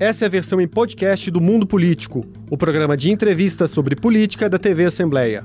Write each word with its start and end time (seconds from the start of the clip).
Essa 0.00 0.24
é 0.24 0.28
a 0.28 0.30
versão 0.30 0.58
em 0.58 0.66
podcast 0.66 1.30
do 1.30 1.42
Mundo 1.42 1.66
Político, 1.66 2.24
o 2.50 2.56
programa 2.56 2.96
de 2.96 3.12
entrevistas 3.12 3.70
sobre 3.70 3.94
política 3.94 4.48
da 4.48 4.58
TV 4.58 4.86
Assembleia. 4.86 5.44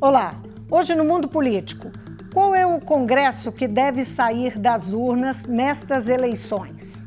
Olá, 0.00 0.42
hoje 0.68 0.92
no 0.96 1.04
Mundo 1.04 1.28
Político, 1.28 1.88
qual 2.32 2.52
é 2.52 2.66
o 2.66 2.80
Congresso 2.80 3.52
que 3.52 3.68
deve 3.68 4.04
sair 4.04 4.58
das 4.58 4.92
urnas 4.92 5.46
nestas 5.46 6.08
eleições? 6.08 7.06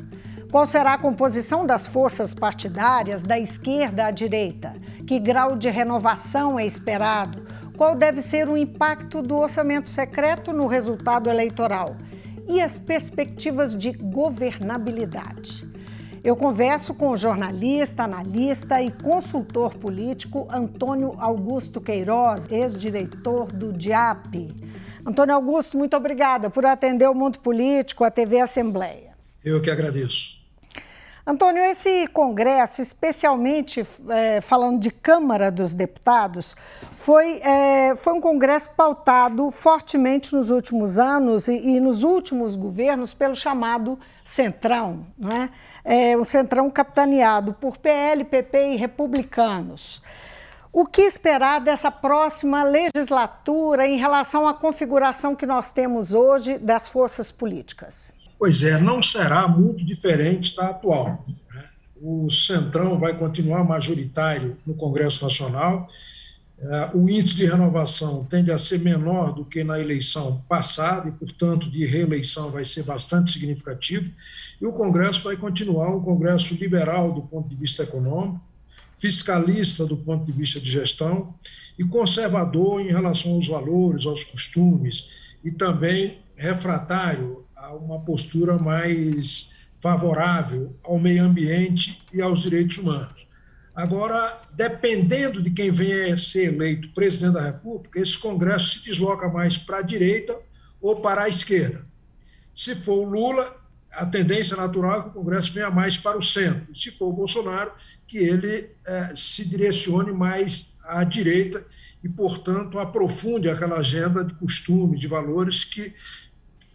Qual 0.49 0.65
será 0.65 0.93
a 0.93 0.97
composição 0.97 1.65
das 1.65 1.85
forças 1.85 2.33
partidárias 2.33 3.23
da 3.23 3.37
esquerda 3.37 4.05
à 4.05 4.11
direita? 4.11 4.71
Que 5.05 5.19
grau 5.19 5.57
de 5.57 5.69
renovação 5.69 6.57
é 6.57 6.65
esperado? 6.65 7.45
Qual 7.75 7.93
deve 7.93 8.21
ser 8.21 8.47
o 8.47 8.55
impacto 8.55 9.21
do 9.21 9.35
orçamento 9.35 9.89
secreto 9.89 10.53
no 10.53 10.65
resultado 10.65 11.29
eleitoral? 11.29 11.97
E 12.47 12.61
as 12.61 12.79
perspectivas 12.79 13.77
de 13.77 13.91
governabilidade? 13.91 15.66
Eu 16.23 16.35
converso 16.35 16.93
com 16.93 17.09
o 17.09 17.17
jornalista, 17.17 18.03
analista 18.03 18.81
e 18.81 18.91
consultor 18.91 19.75
político 19.75 20.47
Antônio 20.51 21.15
Augusto 21.19 21.79
Queiroz, 21.79 22.51
ex-diretor 22.51 23.51
do 23.51 23.71
DIAP. 23.71 24.53
Antônio 25.05 25.35
Augusto, 25.35 25.77
muito 25.77 25.95
obrigada 25.95 26.49
por 26.49 26.65
atender 26.65 27.07
o 27.07 27.15
Mundo 27.15 27.39
Político, 27.39 28.03
a 28.03 28.11
TV 28.11 28.39
Assembleia. 28.39 29.11
Eu 29.43 29.61
que 29.61 29.71
agradeço. 29.71 30.36
Antônio, 31.29 31.61
esse 31.61 32.07
congresso, 32.07 32.81
especialmente 32.81 33.85
é, 34.07 34.39
falando 34.39 34.79
de 34.79 34.89
Câmara 34.89 35.51
dos 35.51 35.73
Deputados, 35.73 36.55
foi, 36.95 37.41
é, 37.41 37.97
foi 37.97 38.13
um 38.13 38.21
congresso 38.21 38.71
pautado 38.71 39.51
fortemente 39.51 40.33
nos 40.33 40.49
últimos 40.49 40.97
anos 40.97 41.49
e, 41.49 41.51
e 41.51 41.79
nos 41.81 42.03
últimos 42.03 42.55
governos 42.55 43.13
pelo 43.13 43.35
chamado 43.35 43.99
Centrão, 44.15 45.05
não 45.17 45.29
é? 45.29 45.49
é? 45.83 46.15
o 46.15 46.23
Centrão 46.23 46.69
capitaneado 46.69 47.51
por 47.51 47.77
PL, 47.77 48.23
PP 48.23 48.75
e 48.75 48.75
republicanos. 48.77 50.01
O 50.71 50.85
que 50.85 51.01
esperar 51.01 51.59
dessa 51.59 51.91
próxima 51.91 52.63
legislatura 52.63 53.85
em 53.85 53.97
relação 53.97 54.47
à 54.47 54.53
configuração 54.53 55.35
que 55.35 55.45
nós 55.45 55.71
temos 55.71 56.13
hoje 56.13 56.57
das 56.57 56.87
forças 56.87 57.33
políticas? 57.33 58.15
Pois 58.39 58.61
é, 58.63 58.79
não 58.79 59.01
será 59.01 59.47
muito 59.47 59.83
diferente 59.83 60.55
da 60.55 60.69
atual. 60.69 61.25
Né? 61.53 61.63
O 61.99 62.29
Centrão 62.29 62.99
vai 62.99 63.17
continuar 63.17 63.63
majoritário 63.63 64.57
no 64.65 64.75
Congresso 64.75 65.23
Nacional. 65.23 65.87
É, 66.59 66.89
o 66.93 67.09
índice 67.09 67.35
de 67.35 67.45
renovação 67.45 68.25
tende 68.25 68.51
a 68.51 68.57
ser 68.57 68.79
menor 68.79 69.33
do 69.33 69.43
que 69.45 69.63
na 69.63 69.79
eleição 69.79 70.43
passada 70.47 71.09
e, 71.09 71.11
portanto, 71.11 71.69
de 71.69 71.85
reeleição 71.85 72.51
vai 72.51 72.63
ser 72.63 72.83
bastante 72.83 73.31
significativo. 73.31 74.11
E 74.61 74.65
o 74.65 74.73
Congresso 74.73 75.23
vai 75.23 75.35
continuar 75.35 75.95
um 75.95 76.01
Congresso 76.01 76.53
liberal 76.55 77.11
do 77.11 77.21
ponto 77.21 77.49
de 77.49 77.55
vista 77.55 77.83
econômico, 77.83 78.41
fiscalista 78.95 79.85
do 79.85 79.97
ponto 79.97 80.25
de 80.25 80.31
vista 80.31 80.59
de 80.59 80.69
gestão 80.69 81.33
e 81.77 81.83
conservador 81.83 82.81
em 82.81 82.87
relação 82.87 83.33
aos 83.33 83.47
valores, 83.47 84.05
aos 84.05 84.23
costumes 84.23 85.35
e 85.43 85.51
também 85.51 86.17
refratário 86.35 87.46
a 87.57 87.75
uma 87.75 87.99
postura 87.99 88.57
mais 88.57 89.53
favorável 89.77 90.75
ao 90.83 90.99
meio 90.99 91.23
ambiente 91.23 92.01
e 92.13 92.21
aos 92.21 92.41
direitos 92.41 92.77
humanos. 92.77 93.27
Agora, 93.75 94.35
dependendo 94.53 95.41
de 95.41 95.51
quem 95.51 95.69
venha 95.69 96.13
a 96.13 96.17
ser 96.17 96.53
eleito 96.53 96.89
presidente 96.89 97.33
da 97.33 97.45
República, 97.45 97.99
esse 97.99 98.17
Congresso 98.17 98.79
se 98.79 98.85
desloca 98.85 99.27
mais 99.27 99.57
para 99.57 99.77
a 99.77 99.83
direita 99.83 100.35
ou 100.81 100.99
para 100.99 101.23
a 101.23 101.29
esquerda. 101.29 101.85
Se 102.55 102.75
for 102.75 103.05
o 103.05 103.09
Lula, 103.09 103.55
a 103.91 104.05
tendência 104.05 104.57
natural 104.57 104.99
é 104.99 105.03
que 105.03 105.09
o 105.09 105.11
Congresso 105.11 105.53
venha 105.53 105.69
mais 105.69 105.95
para 105.95 106.17
o 106.17 106.23
centro. 106.23 106.75
Se 106.75 106.89
for 106.89 107.09
o 107.09 107.13
Bolsonaro, 107.13 107.71
que 108.07 108.17
ele 108.17 108.69
eh, 108.85 109.11
se 109.15 109.47
direcione 109.47 110.11
mais 110.11 110.79
à 110.83 111.03
direita 111.03 111.63
e, 112.03 112.09
portanto, 112.09 112.79
aprofunde 112.79 113.49
aquela 113.49 113.77
agenda 113.77 114.23
de 114.23 114.33
costumes, 114.35 114.99
de 114.99 115.07
valores 115.07 115.63
que 115.63 115.93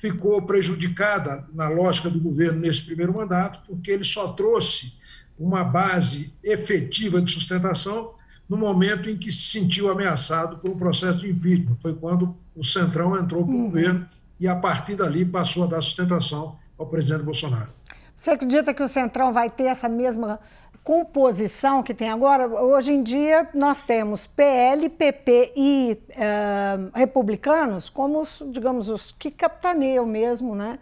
ficou 0.03 0.43
prejudicada 0.43 1.47
na 1.55 1.69
lógica 1.69 2.11
do 2.11 2.19
governo 2.19 2.59
nesse 2.59 2.85
primeiro 2.85 3.15
mandato, 3.15 3.61
porque 3.69 3.89
ele 3.89 4.03
só 4.03 4.33
trouxe 4.33 4.95
uma 5.39 5.63
base 5.63 6.35
efetiva 6.43 7.23
de 7.23 7.31
sustentação 7.31 8.13
no 8.49 8.57
momento 8.57 9.09
em 9.09 9.17
que 9.17 9.31
se 9.31 9.61
sentiu 9.61 9.89
ameaçado 9.89 10.59
por 10.59 10.71
um 10.71 10.77
processo 10.77 11.21
de 11.21 11.31
impeachment. 11.31 11.77
Foi 11.77 11.95
quando 11.95 12.35
o 12.57 12.65
Centrão 12.65 13.17
entrou 13.17 13.45
para 13.45 13.55
o 13.55 13.57
uhum. 13.57 13.65
governo 13.67 14.05
e, 14.41 14.49
a 14.49 14.57
partir 14.57 14.97
dali, 14.97 15.25
passou 15.25 15.63
a 15.63 15.67
dar 15.69 15.81
sustentação 15.81 16.59
ao 16.77 16.87
presidente 16.87 17.23
Bolsonaro. 17.23 17.69
Você 18.17 18.31
acredita 18.31 18.75
que 18.75 18.83
o 18.83 18.89
Centrão 18.89 19.33
vai 19.33 19.51
ter 19.51 19.65
essa 19.67 19.89
mesma 19.89 20.41
composição 20.85 21.83
que 21.83 21.95
tem 21.95 22.11
agora, 22.11 22.47
hoje 22.47 22.93
em 22.93 23.03
dia 23.03 23.49
nós 23.55 23.85
temos 23.85 24.27
PL, 24.27 24.89
PP 24.89 25.53
e 25.57 25.99
uh, 26.11 26.91
republicanos 26.99 27.89
como 27.89 28.21
os, 28.21 28.43
digamos, 28.51 28.89
os 28.89 29.13
que 29.13 29.31
capitaneiam 29.31 30.05
mesmo, 30.05 30.55
né? 30.55 30.79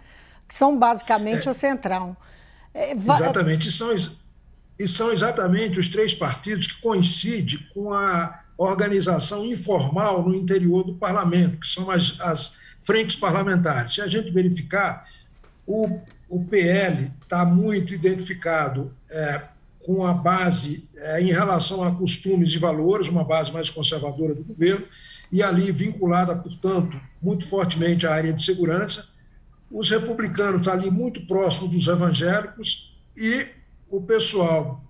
Que 0.49 0.55
são 0.55 0.77
basicamente 0.77 1.47
é, 1.47 1.50
o 1.50 1.55
centrão. 1.55 2.16
É, 2.72 2.93
exatamente, 2.93 3.71
são, 3.71 3.94
e 4.78 4.88
são 4.88 5.12
exatamente 5.12 5.78
os 5.78 5.88
três 5.88 6.15
partidos 6.15 6.67
que 6.67 6.81
coincidem 6.81 7.59
com 7.75 7.93
a 7.93 8.41
organização 8.56 9.44
informal 9.47 10.27
no 10.27 10.34
interior 10.34 10.82
do 10.82 10.94
parlamento, 10.94 11.59
que 11.59 11.69
são 11.69 11.91
as, 11.91 12.21
as 12.21 12.59
frentes 12.81 13.17
parlamentares. 13.17 13.94
Se 13.94 14.00
a 14.00 14.06
gente 14.06 14.31
verificar, 14.31 15.06
o, 15.67 16.00
o 16.28 16.44
PL 16.44 17.12
está 17.22 17.44
muito 17.44 17.94
identificado 17.94 18.94
é, 19.11 19.43
com 19.84 20.06
a 20.06 20.12
base 20.12 20.88
é, 20.96 21.20
em 21.20 21.32
relação 21.32 21.82
a 21.82 21.94
costumes 21.94 22.52
e 22.52 22.58
valores, 22.58 23.08
uma 23.08 23.24
base 23.24 23.52
mais 23.52 23.70
conservadora 23.70 24.34
do 24.34 24.44
governo, 24.44 24.86
e 25.32 25.42
ali 25.42 25.70
vinculada, 25.72 26.34
portanto, 26.34 27.00
muito 27.22 27.46
fortemente 27.46 28.06
à 28.06 28.14
área 28.14 28.32
de 28.32 28.42
segurança. 28.42 29.14
Os 29.70 29.88
republicanos 29.88 30.60
estão 30.60 30.72
ali 30.72 30.90
muito 30.90 31.24
próximo 31.26 31.69
dos 31.69 31.86
evangélicos 31.86 33.00
e 33.16 33.46
o 33.88 34.00
pessoal 34.00 34.84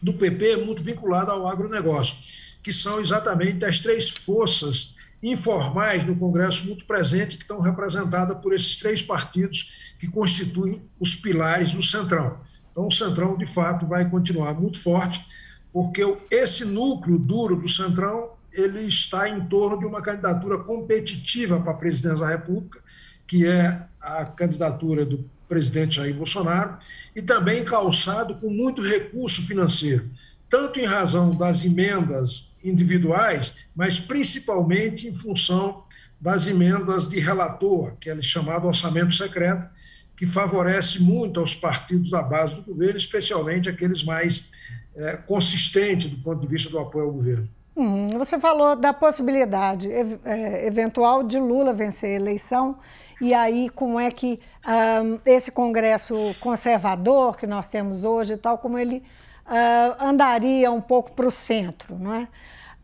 do 0.00 0.12
PP 0.12 0.56
muito 0.58 0.82
vinculado 0.82 1.30
ao 1.30 1.46
agronegócio, 1.46 2.16
que 2.62 2.72
são 2.72 3.00
exatamente 3.00 3.64
as 3.64 3.78
três 3.78 4.08
forças 4.08 4.96
informais 5.22 6.04
no 6.04 6.16
Congresso 6.16 6.66
muito 6.66 6.84
presentes 6.84 7.36
que 7.36 7.42
estão 7.42 7.60
representadas 7.60 8.36
por 8.38 8.52
esses 8.52 8.76
três 8.76 9.00
partidos 9.00 9.94
que 10.00 10.08
constituem 10.08 10.82
os 10.98 11.14
pilares 11.14 11.72
do 11.72 11.82
Centrão. 11.82 12.40
Então, 12.72 12.88
o 12.88 12.90
Centrão, 12.90 13.36
de 13.36 13.46
fato, 13.46 13.86
vai 13.86 14.08
continuar 14.08 14.54
muito 14.54 14.80
forte, 14.80 15.24
porque 15.72 16.02
esse 16.30 16.64
núcleo 16.64 17.18
duro 17.18 17.54
do 17.54 17.68
Centrão 17.68 18.30
ele 18.52 18.80
está 18.86 19.28
em 19.28 19.40
torno 19.46 19.78
de 19.78 19.86
uma 19.86 20.02
candidatura 20.02 20.58
competitiva 20.58 21.60
para 21.60 21.72
a 21.72 21.76
presidência 21.76 22.18
da 22.18 22.28
República, 22.28 22.80
que 23.26 23.46
é 23.46 23.82
a 24.00 24.24
candidatura 24.24 25.06
do 25.06 25.24
presidente 25.48 25.96
Jair 25.96 26.14
Bolsonaro, 26.14 26.76
e 27.14 27.22
também 27.22 27.64
calçado 27.64 28.34
com 28.36 28.50
muito 28.50 28.82
recurso 28.82 29.46
financeiro, 29.46 30.10
tanto 30.48 30.80
em 30.80 30.84
razão 30.84 31.30
das 31.30 31.64
emendas 31.64 32.56
individuais, 32.62 33.66
mas 33.74 33.98
principalmente 33.98 35.08
em 35.08 35.14
função 35.14 35.84
das 36.20 36.46
emendas 36.46 37.08
de 37.08 37.18
relator, 37.18 37.96
que 37.98 38.08
é 38.08 38.22
chamado 38.22 38.66
orçamento 38.66 39.14
secreto, 39.14 39.68
que 40.16 40.26
favorece 40.26 41.02
muito 41.02 41.40
aos 41.40 41.54
partidos 41.54 42.10
da 42.10 42.22
base 42.22 42.54
do 42.54 42.62
governo, 42.62 42.96
especialmente 42.96 43.68
aqueles 43.68 44.04
mais 44.04 44.52
é, 44.94 45.16
consistentes 45.16 46.10
do 46.10 46.22
ponto 46.22 46.40
de 46.40 46.46
vista 46.46 46.70
do 46.70 46.78
apoio 46.78 47.06
ao 47.06 47.12
governo. 47.12 47.48
Hum, 47.76 48.10
você 48.18 48.38
falou 48.38 48.76
da 48.76 48.92
possibilidade 48.92 49.90
é, 49.90 50.66
eventual 50.66 51.22
de 51.22 51.38
Lula 51.38 51.72
vencer 51.72 52.10
a 52.10 52.14
eleição, 52.14 52.78
e 53.20 53.32
aí 53.32 53.70
como 53.70 53.98
é 53.98 54.10
que 54.10 54.38
um, 54.66 55.18
esse 55.24 55.50
Congresso 55.50 56.14
conservador 56.40 57.36
que 57.36 57.46
nós 57.46 57.68
temos 57.68 58.04
hoje, 58.04 58.36
tal 58.36 58.58
como 58.58 58.78
ele 58.78 59.02
uh, 59.46 60.04
andaria 60.04 60.70
um 60.70 60.80
pouco 60.80 61.12
para 61.12 61.26
o 61.26 61.30
centro, 61.30 61.96
não 61.98 62.14
é? 62.14 62.28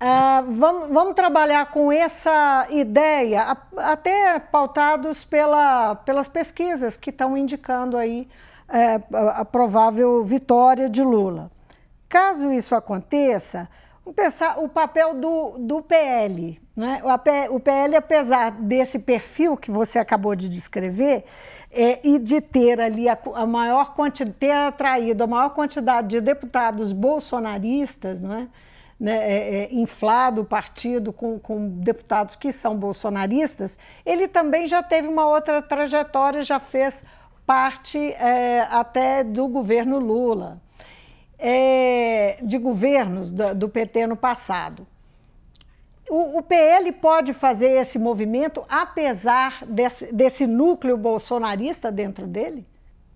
Uh, 0.00 0.54
vamos, 0.54 0.88
vamos, 0.90 1.14
trabalhar 1.14 1.66
com 1.72 1.90
essa 1.90 2.68
ideia, 2.70 3.56
até 3.76 4.38
pautados 4.38 5.24
pela, 5.24 5.96
pelas 5.96 6.28
pesquisas 6.28 6.96
que 6.96 7.10
estão 7.10 7.36
indicando 7.36 7.96
aí 7.96 8.28
é, 8.68 9.00
a 9.34 9.44
provável 9.44 10.22
vitória 10.22 10.88
de 10.88 11.02
Lula. 11.02 11.50
Caso 12.08 12.52
isso 12.52 12.76
aconteça, 12.76 13.68
pensar 14.14 14.58
o 14.58 14.68
papel 14.68 15.14
do, 15.14 15.58
do 15.58 15.82
PL. 15.82 16.60
Né? 16.76 17.02
O 17.50 17.58
PL, 17.58 17.96
apesar 17.96 18.52
desse 18.52 19.00
perfil 19.00 19.56
que 19.56 19.70
você 19.70 19.98
acabou 19.98 20.36
de 20.36 20.48
descrever, 20.48 21.24
é, 21.70 22.00
e 22.06 22.18
de 22.18 22.40
ter 22.40 22.80
ali 22.80 23.08
a, 23.08 23.18
a 23.34 23.46
maior 23.46 23.94
quantidade, 23.94 24.36
ter 24.38 24.52
atraído 24.52 25.24
a 25.24 25.26
maior 25.26 25.50
quantidade 25.50 26.08
de 26.08 26.20
deputados 26.20 26.92
bolsonaristas, 26.92 28.20
não 28.20 28.34
é? 28.34 28.48
Né, 28.98 29.16
é, 29.16 29.64
é, 29.64 29.74
inflado 29.74 30.40
o 30.40 30.44
partido 30.44 31.12
com, 31.12 31.38
com 31.38 31.68
deputados 31.68 32.34
que 32.34 32.50
são 32.50 32.76
bolsonaristas, 32.76 33.78
ele 34.04 34.26
também 34.26 34.66
já 34.66 34.82
teve 34.82 35.06
uma 35.06 35.26
outra 35.26 35.62
trajetória, 35.62 36.42
já 36.42 36.58
fez 36.58 37.04
parte 37.46 37.98
é, 37.98 38.66
até 38.70 39.22
do 39.22 39.46
governo 39.48 39.98
Lula, 39.98 40.60
é, 41.38 42.38
de 42.42 42.58
governos 42.58 43.30
do, 43.30 43.54
do, 43.54 43.68
PT 43.68 44.06
no 44.06 44.16
passado. 44.16 44.86
O, 46.10 46.38
o, 46.38 46.42
PL 46.42 46.90
pode 46.92 47.32
fazer 47.32 47.70
esse 47.70 47.98
movimento 47.98 48.64
apesar 48.68 49.64
desse, 49.64 50.12
desse 50.12 50.46
núcleo 50.46 50.96
bolsonarista 50.96 51.92
dentro 51.92 52.26
dele? 52.26 52.66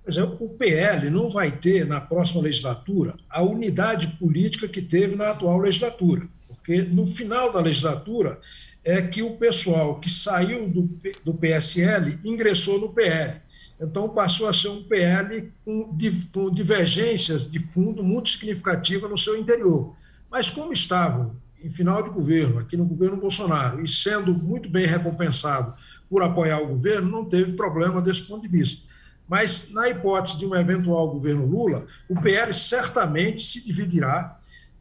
Pois 0.05 0.17
é, 0.17 0.23
o 0.25 0.49
PL 0.49 1.11
não 1.11 1.29
vai 1.29 1.51
ter 1.51 1.87
na 1.87 2.01
próxima 2.01 2.43
legislatura 2.43 3.15
a 3.31 3.43
unidade 3.43 4.09
política 4.19 4.67
que 4.67 4.83
teve 4.83 5.15
na 5.15 5.31
atual 5.31 5.59
legislatura, 5.59 6.29
porque 6.49 6.83
no 6.83 7.07
final 7.07 7.53
da 7.53 7.61
legislatura 7.61 8.41
é 8.85 9.01
que 9.01 9.23
o 9.23 9.37
pessoal 9.37 10.01
que 10.01 10.11
saiu 10.11 10.69
do, 10.69 10.91
do 11.25 11.35
PSL 11.35 12.19
ingressou 12.25 12.81
no 12.81 12.89
PL. 12.89 13.41
Então 13.81 14.09
passou 14.09 14.49
a 14.49 14.53
ser 14.53 14.69
um 14.69 14.83
PL 14.83 15.53
com, 15.65 15.97
com 16.33 16.51
divergências 16.51 17.51
de 17.51 17.61
fundo 17.61 18.03
muito 18.03 18.31
significativas 18.31 19.11
no 19.11 19.19
seu 19.19 19.37
interior. 19.37 19.95
Mas 20.31 20.51
como 20.51 20.73
estavam 20.73 21.37
em 21.63 21.71
final 21.71 22.03
de 22.03 22.11
governo, 22.11 22.59
aqui 22.59 22.77
no 22.77 22.85
governo 22.85 23.17
Bolsonaro, 23.17 23.85
e 23.85 23.89
sendo 23.89 24.35
muito 24.35 24.69
bem 24.69 24.87
recompensado 24.87 25.75
por 26.11 26.23
apoiar 26.23 26.61
o 26.61 26.69
governo, 26.69 27.09
não 27.09 27.25
teve 27.25 27.53
problema 27.53 28.03
desse 28.03 28.23
ponto 28.23 28.43
de 28.43 28.49
vista. 28.49 28.92
Mas, 29.29 29.73
na 29.73 29.89
hipótese 29.89 30.39
de 30.39 30.47
um 30.47 30.55
eventual 30.55 31.11
governo 31.11 31.47
Lula, 31.47 31.87
o 32.09 32.21
PL 32.21 32.53
certamente 32.53 33.43
se 33.43 33.65
dividirá, 33.65 34.39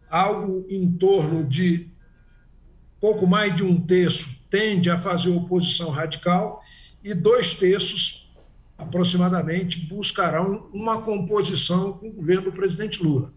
algo 0.10 0.66
em 0.70 0.92
torno 0.92 1.44
de 1.44 1.90
pouco 3.00 3.26
mais 3.26 3.56
de 3.56 3.64
um 3.64 3.80
terço 3.80 4.42
tende 4.50 4.90
a 4.90 5.00
fazer 5.00 5.30
oposição 5.30 5.90
radical 5.90 6.62
e 7.02 7.14
dois 7.14 7.54
terços, 7.54 8.32
aproximadamente, 8.78 9.80
buscarão 9.86 10.70
uma 10.74 11.02
composição 11.02 11.94
com 11.94 12.10
o 12.10 12.14
governo 12.14 12.44
do 12.44 12.52
presidente 12.52 13.02
Lula. 13.02 13.34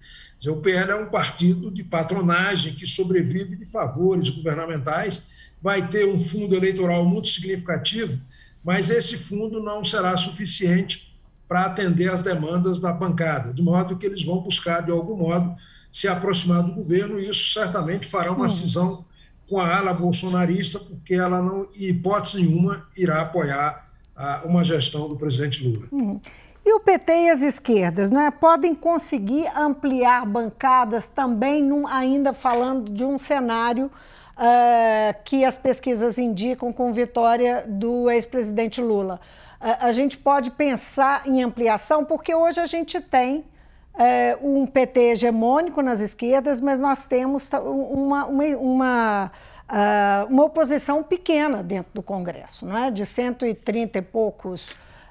O 0.46 0.56
PL 0.56 0.90
é 0.90 0.96
um 0.96 1.08
partido 1.08 1.70
de 1.70 1.82
patronagem 1.82 2.74
que 2.74 2.86
sobrevive 2.86 3.56
de 3.56 3.64
favores 3.64 4.28
governamentais, 4.28 5.54
vai 5.62 5.88
ter 5.88 6.06
um 6.06 6.20
fundo 6.20 6.54
eleitoral 6.54 7.06
muito 7.06 7.28
significativo 7.28 8.20
mas 8.64 8.88
esse 8.88 9.18
fundo 9.18 9.62
não 9.62 9.84
será 9.84 10.16
suficiente 10.16 11.14
para 11.46 11.66
atender 11.66 12.10
às 12.10 12.22
demandas 12.22 12.80
da 12.80 12.90
bancada, 12.90 13.52
de 13.52 13.62
modo 13.62 13.96
que 13.96 14.06
eles 14.06 14.24
vão 14.24 14.40
buscar, 14.40 14.82
de 14.82 14.90
algum 14.90 15.16
modo, 15.16 15.54
se 15.92 16.08
aproximar 16.08 16.62
do 16.62 16.72
governo, 16.72 17.20
e 17.20 17.28
isso 17.28 17.52
certamente 17.52 18.08
fará 18.08 18.32
uma 18.32 18.40
uhum. 18.40 18.48
cisão 18.48 19.04
com 19.48 19.60
a 19.60 19.76
ala 19.76 19.92
bolsonarista, 19.92 20.78
porque 20.78 21.14
ela 21.14 21.42
não, 21.42 21.68
em 21.76 21.84
hipótese 21.84 22.42
nenhuma, 22.42 22.88
irá 22.96 23.20
apoiar 23.20 23.88
a, 24.16 24.42
uma 24.44 24.64
gestão 24.64 25.06
do 25.08 25.16
presidente 25.16 25.62
Lula. 25.62 25.86
Uhum. 25.92 26.18
E 26.64 26.74
o 26.74 26.80
PT 26.80 27.12
e 27.12 27.30
as 27.30 27.42
esquerdas 27.42 28.10
né, 28.10 28.30
podem 28.30 28.74
conseguir 28.74 29.46
ampliar 29.54 30.24
bancadas 30.24 31.08
também, 31.08 31.62
num, 31.62 31.86
ainda 31.86 32.32
falando 32.32 32.90
de 32.90 33.04
um 33.04 33.18
cenário 33.18 33.90
uh, 34.36 35.14
que 35.24 35.44
as 35.44 35.56
pesquisas 35.56 36.18
indicam 36.18 36.72
com 36.72 36.92
vitória 36.92 37.64
do 37.66 38.10
ex-presidente 38.10 38.80
Lula. 38.80 39.20
Uh, 39.60 39.76
a 39.80 39.92
gente 39.92 40.16
pode 40.16 40.50
pensar 40.50 41.26
em 41.26 41.42
ampliação, 41.42 42.04
porque 42.04 42.34
hoje 42.34 42.60
a 42.60 42.66
gente 42.66 43.00
tem 43.00 43.38
uh, 43.38 43.44
um 44.42 44.66
PT 44.66 45.00
hegemônico 45.12 45.82
nas 45.82 46.00
esquerdas, 46.00 46.60
mas 46.60 46.78
nós 46.78 47.06
temos 47.06 47.48
uma, 47.52 48.26
uma, 48.26 48.44
uma 48.56 49.32
Uh, 49.64 50.30
uma 50.30 50.44
oposição 50.44 51.02
pequena 51.02 51.62
dentro 51.62 51.90
do 51.94 52.02
Congresso, 52.02 52.66
não 52.66 52.76
é? 52.76 52.90
de 52.90 53.06
130 53.06 53.98
e 53.98 54.02
poucos 54.02 54.68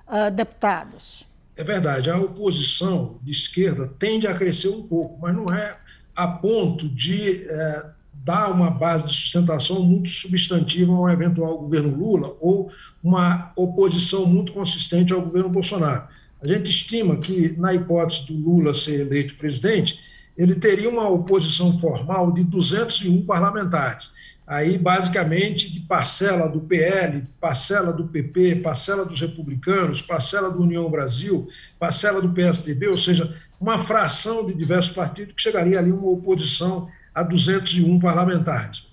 uh, 0.08 0.30
deputados. 0.32 1.26
É 1.58 1.64
verdade, 1.64 2.12
a 2.12 2.18
oposição 2.18 3.18
de 3.24 3.32
esquerda 3.32 3.92
tende 3.98 4.28
a 4.28 4.34
crescer 4.36 4.70
um 4.70 4.84
pouco, 4.84 5.20
mas 5.20 5.36
não 5.36 5.46
é 5.54 5.76
a 6.16 6.28
ponto 6.28 6.88
de 6.88 7.48
eh, 7.48 7.86
dá 8.24 8.50
uma 8.50 8.72
base 8.72 9.06
de 9.06 9.14
sustentação 9.14 9.82
muito 9.84 10.10
substantiva 10.10 10.94
a 10.94 11.02
um 11.02 11.10
eventual 11.10 11.58
governo 11.58 11.96
Lula 11.96 12.36
ou 12.40 12.72
uma 13.04 13.52
oposição 13.56 14.26
muito 14.26 14.54
consistente 14.54 15.12
ao 15.12 15.22
governo 15.22 15.50
Bolsonaro. 15.50 16.08
A 16.42 16.48
gente 16.48 16.70
estima 16.70 17.18
que, 17.18 17.54
na 17.58 17.74
hipótese 17.74 18.28
do 18.28 18.34
Lula 18.34 18.74
ser 18.74 19.02
eleito 19.02 19.36
presidente, 19.36 20.00
ele 20.38 20.56
teria 20.56 20.90
uma 20.90 21.08
oposição 21.10 21.78
formal 21.78 22.32
de 22.32 22.44
201 22.44 23.26
parlamentares. 23.26 24.12
Aí, 24.46 24.78
basicamente, 24.78 25.72
de 25.72 25.82
parcela 25.82 26.48
do 26.48 26.60
PL, 26.60 27.24
parcela 27.40 27.94
do 27.94 28.08
PP, 28.08 28.58
parcela 28.58 29.06
dos 29.06 29.20
republicanos, 29.22 30.02
parcela 30.02 30.52
do 30.52 30.62
União 30.62 30.90
Brasil, 30.90 31.48
parcela 31.80 32.22
do 32.22 32.34
PSDB, 32.34 32.90
ou 32.90 32.98
seja, 32.98 33.34
uma 33.60 33.80
fração 33.80 34.46
de 34.46 34.54
diversos 34.54 34.94
partidos 34.94 35.34
que 35.34 35.42
chegaria 35.42 35.80
ali 35.80 35.92
uma 35.92 36.10
oposição 36.10 36.90
a 37.14 37.24
201 37.24 38.00
parlamentares. 38.00 38.88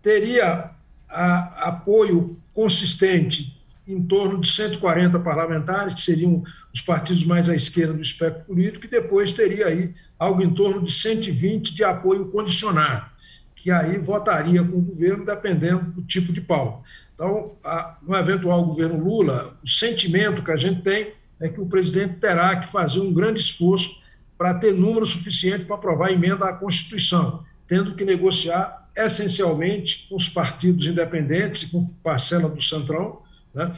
Teria 0.00 0.70
a, 1.08 1.68
apoio 1.68 2.36
consistente 2.52 3.60
em 3.86 4.02
torno 4.02 4.40
de 4.40 4.50
140 4.50 5.18
parlamentares, 5.18 5.94
que 5.94 6.00
seriam 6.00 6.42
os 6.72 6.80
partidos 6.80 7.24
mais 7.24 7.48
à 7.48 7.54
esquerda 7.54 7.92
do 7.92 8.00
espectro 8.00 8.44
político, 8.44 8.86
e 8.86 8.88
depois 8.88 9.32
teria 9.32 9.66
aí 9.66 9.92
algo 10.18 10.42
em 10.42 10.50
torno 10.50 10.82
de 10.82 10.92
120 10.92 11.74
de 11.74 11.84
apoio 11.84 12.26
condicionado, 12.26 13.04
que 13.54 13.70
aí 13.70 13.98
votaria 13.98 14.64
com 14.64 14.78
o 14.78 14.82
governo 14.82 15.26
dependendo 15.26 15.90
do 15.92 16.02
tipo 16.02 16.32
de 16.32 16.40
pau. 16.40 16.82
Então, 17.14 17.56
a, 17.62 17.98
no 18.02 18.16
eventual 18.16 18.64
governo 18.64 19.02
Lula, 19.02 19.58
o 19.62 19.68
sentimento 19.68 20.42
que 20.42 20.50
a 20.50 20.56
gente 20.56 20.80
tem 20.80 21.12
é 21.38 21.48
que 21.48 21.60
o 21.60 21.66
presidente 21.66 22.14
terá 22.14 22.56
que 22.56 22.66
fazer 22.66 23.00
um 23.00 23.12
grande 23.12 23.40
esforço 23.40 24.02
para 24.38 24.54
ter 24.54 24.72
número 24.72 25.04
suficiente 25.04 25.64
para 25.64 25.76
aprovar 25.76 26.08
a 26.08 26.12
emenda 26.12 26.46
à 26.46 26.52
Constituição 26.54 27.44
tendo 27.66 27.94
que 27.94 28.04
negociar 28.04 28.88
essencialmente 28.96 30.06
com 30.08 30.16
os 30.16 30.28
partidos 30.28 30.86
independentes 30.86 31.62
e 31.62 31.70
com 31.70 31.84
parcela 32.02 32.48
do 32.48 32.62
Centrão, 32.62 33.20
né? 33.52 33.72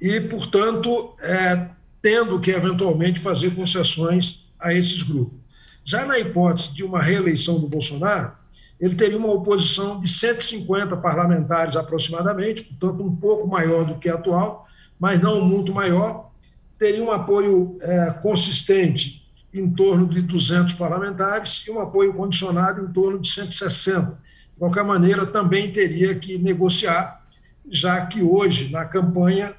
e, 0.00 0.20
portanto, 0.20 1.14
é, 1.20 1.68
tendo 2.00 2.38
que 2.40 2.50
eventualmente 2.50 3.20
fazer 3.20 3.54
concessões 3.54 4.52
a 4.58 4.74
esses 4.74 5.02
grupos. 5.02 5.38
Já 5.84 6.04
na 6.04 6.18
hipótese 6.18 6.74
de 6.74 6.84
uma 6.84 7.00
reeleição 7.00 7.58
do 7.58 7.68
Bolsonaro, 7.68 8.32
ele 8.78 8.94
teria 8.94 9.16
uma 9.16 9.32
oposição 9.32 10.00
de 10.00 10.08
150 10.08 10.96
parlamentares 10.96 11.76
aproximadamente, 11.76 12.64
portanto, 12.64 13.04
um 13.04 13.14
pouco 13.14 13.46
maior 13.46 13.84
do 13.84 13.94
que 13.96 14.08
a 14.08 14.14
atual, 14.14 14.66
mas 14.98 15.20
não 15.20 15.40
muito 15.40 15.72
maior, 15.72 16.30
teria 16.78 17.02
um 17.02 17.10
apoio 17.10 17.78
é, 17.80 18.10
consistente 18.22 19.21
em 19.52 19.70
torno 19.70 20.06
de 20.06 20.22
200 20.22 20.74
parlamentares 20.74 21.66
e 21.66 21.70
um 21.70 21.80
apoio 21.80 22.14
condicionado 22.14 22.84
em 22.84 22.92
torno 22.92 23.18
de 23.18 23.28
160. 23.28 24.12
De 24.52 24.58
qualquer 24.58 24.84
maneira, 24.84 25.26
também 25.26 25.72
teria 25.72 26.14
que 26.14 26.38
negociar, 26.38 27.22
já 27.68 28.06
que 28.06 28.22
hoje, 28.22 28.70
na 28.72 28.84
campanha, 28.84 29.54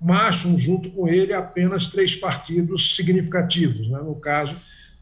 marcham 0.00 0.58
junto 0.58 0.90
com 0.90 1.08
ele 1.08 1.32
apenas 1.32 1.88
três 1.88 2.16
partidos 2.16 2.96
significativos, 2.96 3.88
né? 3.88 3.98
no 3.98 4.14
caso, 4.14 4.56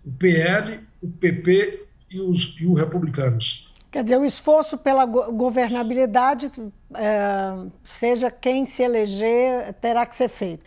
o 0.04 0.10
PL, 0.10 0.80
o 1.02 1.08
PP 1.08 1.86
e 2.10 2.20
os 2.20 2.58
e 2.60 2.66
os 2.66 2.78
republicanos. 2.78 3.74
Quer 3.90 4.02
dizer, 4.02 4.18
o 4.18 4.24
esforço 4.24 4.76
pela 4.76 5.06
governabilidade, 5.06 6.50
é, 6.94 7.66
seja 7.82 8.30
quem 8.30 8.64
se 8.64 8.82
eleger, 8.82 9.72
terá 9.80 10.04
que 10.04 10.14
ser 10.14 10.28
feito. 10.28 10.62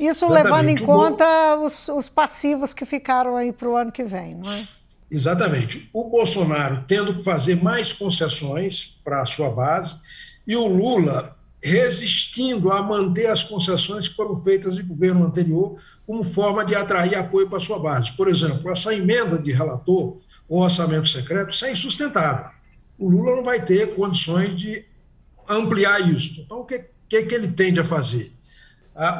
Isso 0.00 0.24
Exatamente. 0.24 0.44
levando 0.44 0.68
em 0.70 0.76
conta 0.76 1.56
os, 1.56 1.88
os 1.88 2.08
passivos 2.08 2.72
que 2.72 2.86
ficaram 2.86 3.36
aí 3.36 3.52
para 3.52 3.68
o 3.68 3.76
ano 3.76 3.92
que 3.92 4.02
vem, 4.02 4.34
não 4.34 4.50
é? 4.50 4.66
Exatamente. 5.10 5.90
O 5.92 6.04
Bolsonaro 6.04 6.84
tendo 6.86 7.14
que 7.14 7.22
fazer 7.22 7.62
mais 7.62 7.92
concessões 7.92 8.98
para 9.04 9.20
a 9.20 9.26
sua 9.26 9.50
base 9.50 10.00
e 10.46 10.56
o 10.56 10.66
Lula 10.66 11.36
resistindo 11.62 12.72
a 12.72 12.82
manter 12.82 13.26
as 13.26 13.44
concessões 13.44 14.08
que 14.08 14.14
foram 14.14 14.36
feitas 14.36 14.76
no 14.76 14.84
governo 14.84 15.26
anterior 15.26 15.76
como 16.06 16.24
forma 16.24 16.64
de 16.64 16.74
atrair 16.74 17.16
apoio 17.16 17.48
para 17.48 17.58
a 17.58 17.60
sua 17.60 17.78
base. 17.78 18.12
Por 18.12 18.28
exemplo, 18.28 18.70
essa 18.70 18.94
emenda 18.94 19.38
de 19.38 19.52
relator 19.52 20.18
ou 20.48 20.62
orçamento 20.62 21.08
secreto, 21.08 21.50
isso 21.50 21.64
é 21.66 21.72
insustentável. 21.72 22.46
O 22.98 23.10
Lula 23.10 23.36
não 23.36 23.42
vai 23.42 23.62
ter 23.62 23.94
condições 23.94 24.56
de 24.56 24.84
ampliar 25.48 26.00
isso. 26.00 26.42
Então, 26.42 26.60
o 26.60 26.64
que, 26.64 26.86
que, 27.08 27.22
que 27.24 27.34
ele 27.34 27.48
tende 27.48 27.80
a 27.80 27.84
fazer? 27.84 28.32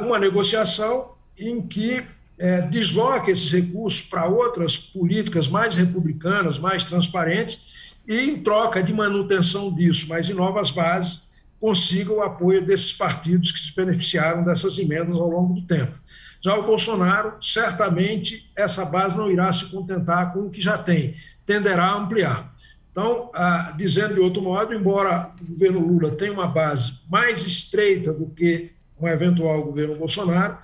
Uma 0.01 0.19
negociação 0.19 1.13
em 1.37 1.61
que 1.61 2.03
é, 2.37 2.61
desloque 2.61 3.31
esses 3.31 3.51
recursos 3.51 4.01
para 4.01 4.25
outras 4.25 4.77
políticas 4.77 5.47
mais 5.47 5.75
republicanas, 5.75 6.57
mais 6.57 6.83
transparentes, 6.83 7.95
e 8.07 8.19
em 8.21 8.37
troca 8.37 8.81
de 8.81 8.93
manutenção 8.93 9.73
disso, 9.73 10.07
mas 10.09 10.29
em 10.29 10.33
novas 10.33 10.71
bases, 10.71 11.31
consiga 11.59 12.11
o 12.11 12.21
apoio 12.21 12.65
desses 12.65 12.91
partidos 12.91 13.51
que 13.51 13.59
se 13.59 13.75
beneficiaram 13.75 14.43
dessas 14.43 14.79
emendas 14.79 15.13
ao 15.15 15.29
longo 15.29 15.53
do 15.53 15.61
tempo. 15.61 15.93
Já 16.41 16.57
o 16.57 16.63
Bolsonaro, 16.63 17.35
certamente, 17.39 18.51
essa 18.55 18.83
base 18.85 19.15
não 19.15 19.31
irá 19.31 19.53
se 19.53 19.67
contentar 19.67 20.33
com 20.33 20.47
o 20.47 20.49
que 20.49 20.59
já 20.59 20.77
tem, 20.77 21.15
tenderá 21.45 21.85
a 21.85 21.97
ampliar. 21.97 22.51
Então, 22.91 23.29
ah, 23.35 23.73
dizendo 23.77 24.15
de 24.15 24.19
outro 24.19 24.41
modo, 24.41 24.73
embora 24.73 25.31
o 25.39 25.45
governo 25.45 25.79
Lula 25.79 26.11
tenha 26.11 26.33
uma 26.33 26.47
base 26.47 27.01
mais 27.07 27.45
estreita 27.45 28.11
do 28.11 28.25
que 28.25 28.71
um 29.01 29.07
eventual 29.07 29.63
governo 29.63 29.95
Bolsonaro, 29.95 30.57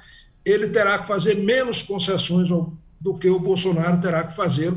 ele 0.46 0.70
terá 0.70 1.00
que 1.00 1.08
fazer 1.08 1.36
menos 1.36 1.84
concessões 1.84 2.50
do 3.00 3.18
que 3.18 3.30
o 3.30 3.40
Bolsonaro 3.40 4.00
terá 4.00 4.24
que 4.24 4.36
fazer, 4.36 4.74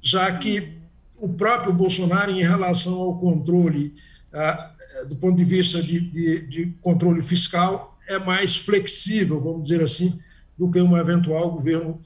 já 0.00 0.30
que 0.36 0.78
o 1.16 1.28
próprio 1.28 1.72
Bolsonaro, 1.72 2.30
em 2.30 2.42
relação 2.42 2.94
ao 2.94 3.18
controle, 3.18 3.94
ah, 4.32 4.70
do 5.08 5.16
ponto 5.16 5.36
de 5.36 5.44
vista 5.44 5.82
de, 5.82 6.00
de, 6.00 6.46
de 6.46 6.66
controle 6.80 7.20
fiscal, 7.22 7.96
é 8.08 8.18
mais 8.18 8.56
flexível, 8.56 9.40
vamos 9.40 9.64
dizer 9.64 9.82
assim, 9.82 10.18
do 10.56 10.70
que 10.70 10.80
um 10.80 10.96
eventual 10.96 11.50
governo 11.50 12.00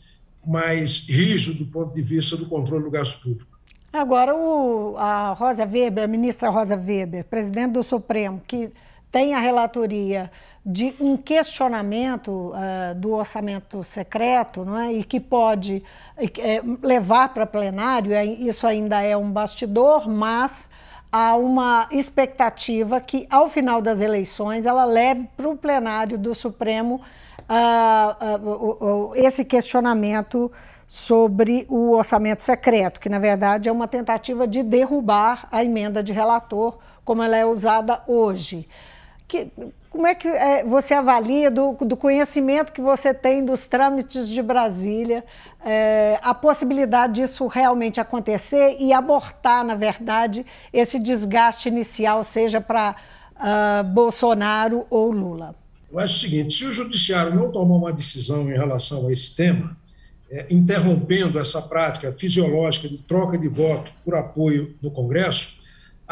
mais 0.46 1.06
rígido 1.08 1.64
do 1.64 1.70
ponto 1.70 1.94
de 1.94 2.02
vista 2.02 2.36
do 2.36 2.46
controle 2.46 2.84
do 2.84 2.90
gasto 2.90 3.22
público. 3.22 3.52
Agora, 3.92 4.34
o, 4.34 4.96
a 4.96 5.34
Rosa 5.34 5.64
Weber, 5.66 6.04
a 6.04 6.06
ministra 6.06 6.48
Rosa 6.48 6.76
Weber, 6.76 7.24
presidente 7.24 7.72
do 7.72 7.82
Supremo, 7.82 8.40
que 8.46 8.70
tem 9.12 9.34
a 9.34 9.38
relatoria 9.38 10.30
de 10.64 10.94
um 10.98 11.16
questionamento 11.16 12.30
uh, 12.30 12.94
do 12.94 13.12
orçamento 13.12 13.84
secreto 13.84 14.64
não 14.64 14.78
é? 14.78 14.92
e 14.92 15.04
que 15.04 15.20
pode 15.20 15.82
é, 16.16 16.62
levar 16.82 17.34
para 17.34 17.44
plenário, 17.44 18.12
é, 18.14 18.24
isso 18.24 18.66
ainda 18.66 19.02
é 19.02 19.16
um 19.16 19.30
bastidor, 19.30 20.08
mas 20.08 20.70
há 21.10 21.34
uma 21.34 21.88
expectativa 21.90 23.00
que, 23.00 23.26
ao 23.28 23.48
final 23.48 23.82
das 23.82 24.00
eleições, 24.00 24.64
ela 24.64 24.84
leve 24.84 25.28
para 25.36 25.48
o 25.48 25.56
plenário 25.56 26.16
do 26.16 26.34
Supremo 26.34 27.02
uh, 27.50 28.84
uh, 28.84 29.12
esse 29.16 29.44
questionamento 29.44 30.50
sobre 30.86 31.66
o 31.68 31.92
orçamento 31.92 32.42
secreto, 32.42 33.00
que 33.00 33.08
na 33.08 33.18
verdade 33.18 33.68
é 33.68 33.72
uma 33.72 33.88
tentativa 33.88 34.46
de 34.46 34.62
derrubar 34.62 35.48
a 35.50 35.64
emenda 35.64 36.02
de 36.02 36.12
relator 36.12 36.78
como 37.04 37.22
ela 37.22 37.36
é 37.36 37.44
usada 37.44 38.02
hoje. 38.06 38.68
Que, 39.32 39.50
como 39.88 40.06
é 40.06 40.14
que 40.14 40.28
é, 40.28 40.62
você 40.62 40.92
avalia 40.92 41.50
do, 41.50 41.72
do, 41.80 41.96
conhecimento 41.96 42.70
que 42.70 42.82
você 42.82 43.14
tem 43.14 43.42
dos 43.42 43.66
trâmites 43.66 44.28
de 44.28 44.42
Brasília, 44.42 45.24
é, 45.64 46.18
a 46.20 46.34
possibilidade 46.34 47.14
disso 47.14 47.46
realmente 47.46 47.98
acontecer 47.98 48.76
e 48.78 48.92
abortar, 48.92 49.64
na 49.64 49.74
verdade, 49.74 50.44
esse 50.70 50.98
desgaste 50.98 51.66
inicial, 51.70 52.22
seja 52.22 52.60
para 52.60 52.94
uh, 53.36 53.84
Bolsonaro 53.84 54.86
ou 54.90 55.10
Lula? 55.10 55.54
Eu 55.90 55.98
acho 55.98 56.14
o 56.14 56.18
seguinte: 56.18 56.52
se 56.52 56.66
o 56.66 56.72
Judiciário 56.74 57.34
não 57.34 57.50
tomar 57.50 57.76
uma 57.76 57.92
decisão 57.92 58.42
em 58.50 58.54
relação 58.54 59.08
a 59.08 59.12
esse 59.12 59.34
tema, 59.34 59.74
é, 60.30 60.44
interrompendo 60.50 61.38
essa 61.38 61.62
prática 61.62 62.12
fisiológica 62.12 62.86
de 62.86 62.98
troca 62.98 63.38
de 63.38 63.48
voto 63.48 63.90
por 64.04 64.14
apoio 64.14 64.74
no 64.82 64.90
Congresso, 64.90 65.61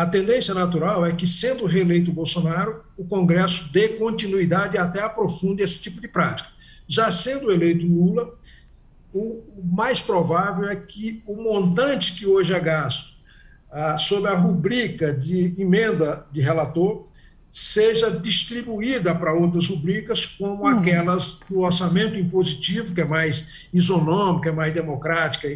a 0.01 0.07
tendência 0.07 0.55
natural 0.55 1.05
é 1.05 1.13
que, 1.13 1.27
sendo 1.27 1.67
reeleito 1.67 2.11
Bolsonaro, 2.11 2.83
o 2.97 3.05
Congresso 3.05 3.71
dê 3.71 3.89
continuidade 3.89 4.77
e 4.77 4.79
até 4.79 5.03
aprofunde 5.03 5.63
esse 5.63 5.79
tipo 5.83 6.01
de 6.01 6.09
prática. 6.09 6.49
Já 6.89 7.13
sendo 7.13 7.53
eleito 7.53 7.87
Lula, 7.87 8.35
o 9.13 9.43
mais 9.63 10.01
provável 10.01 10.71
é 10.71 10.75
que 10.75 11.23
o 11.27 11.37
montante 11.37 12.15
que 12.15 12.25
hoje 12.25 12.55
é 12.55 12.59
gasto 12.59 13.13
ah, 13.71 13.99
sob 13.99 14.27
a 14.27 14.35
rubrica 14.35 15.13
de 15.13 15.55
emenda 15.59 16.27
de 16.33 16.41
relator 16.41 17.07
seja 17.51 18.11
distribuída 18.11 19.15
para 19.15 19.35
outras 19.35 19.69
rubricas, 19.69 20.25
como 20.25 20.63
uhum. 20.63 20.79
aquelas 20.79 21.41
do 21.51 21.59
orçamento 21.59 22.17
impositivo, 22.17 22.95
que 22.95 23.03
é 23.03 23.05
mais 23.05 23.69
isonômica, 23.75 24.49
é 24.49 24.53
mais 24.53 24.73
democrática 24.73 25.47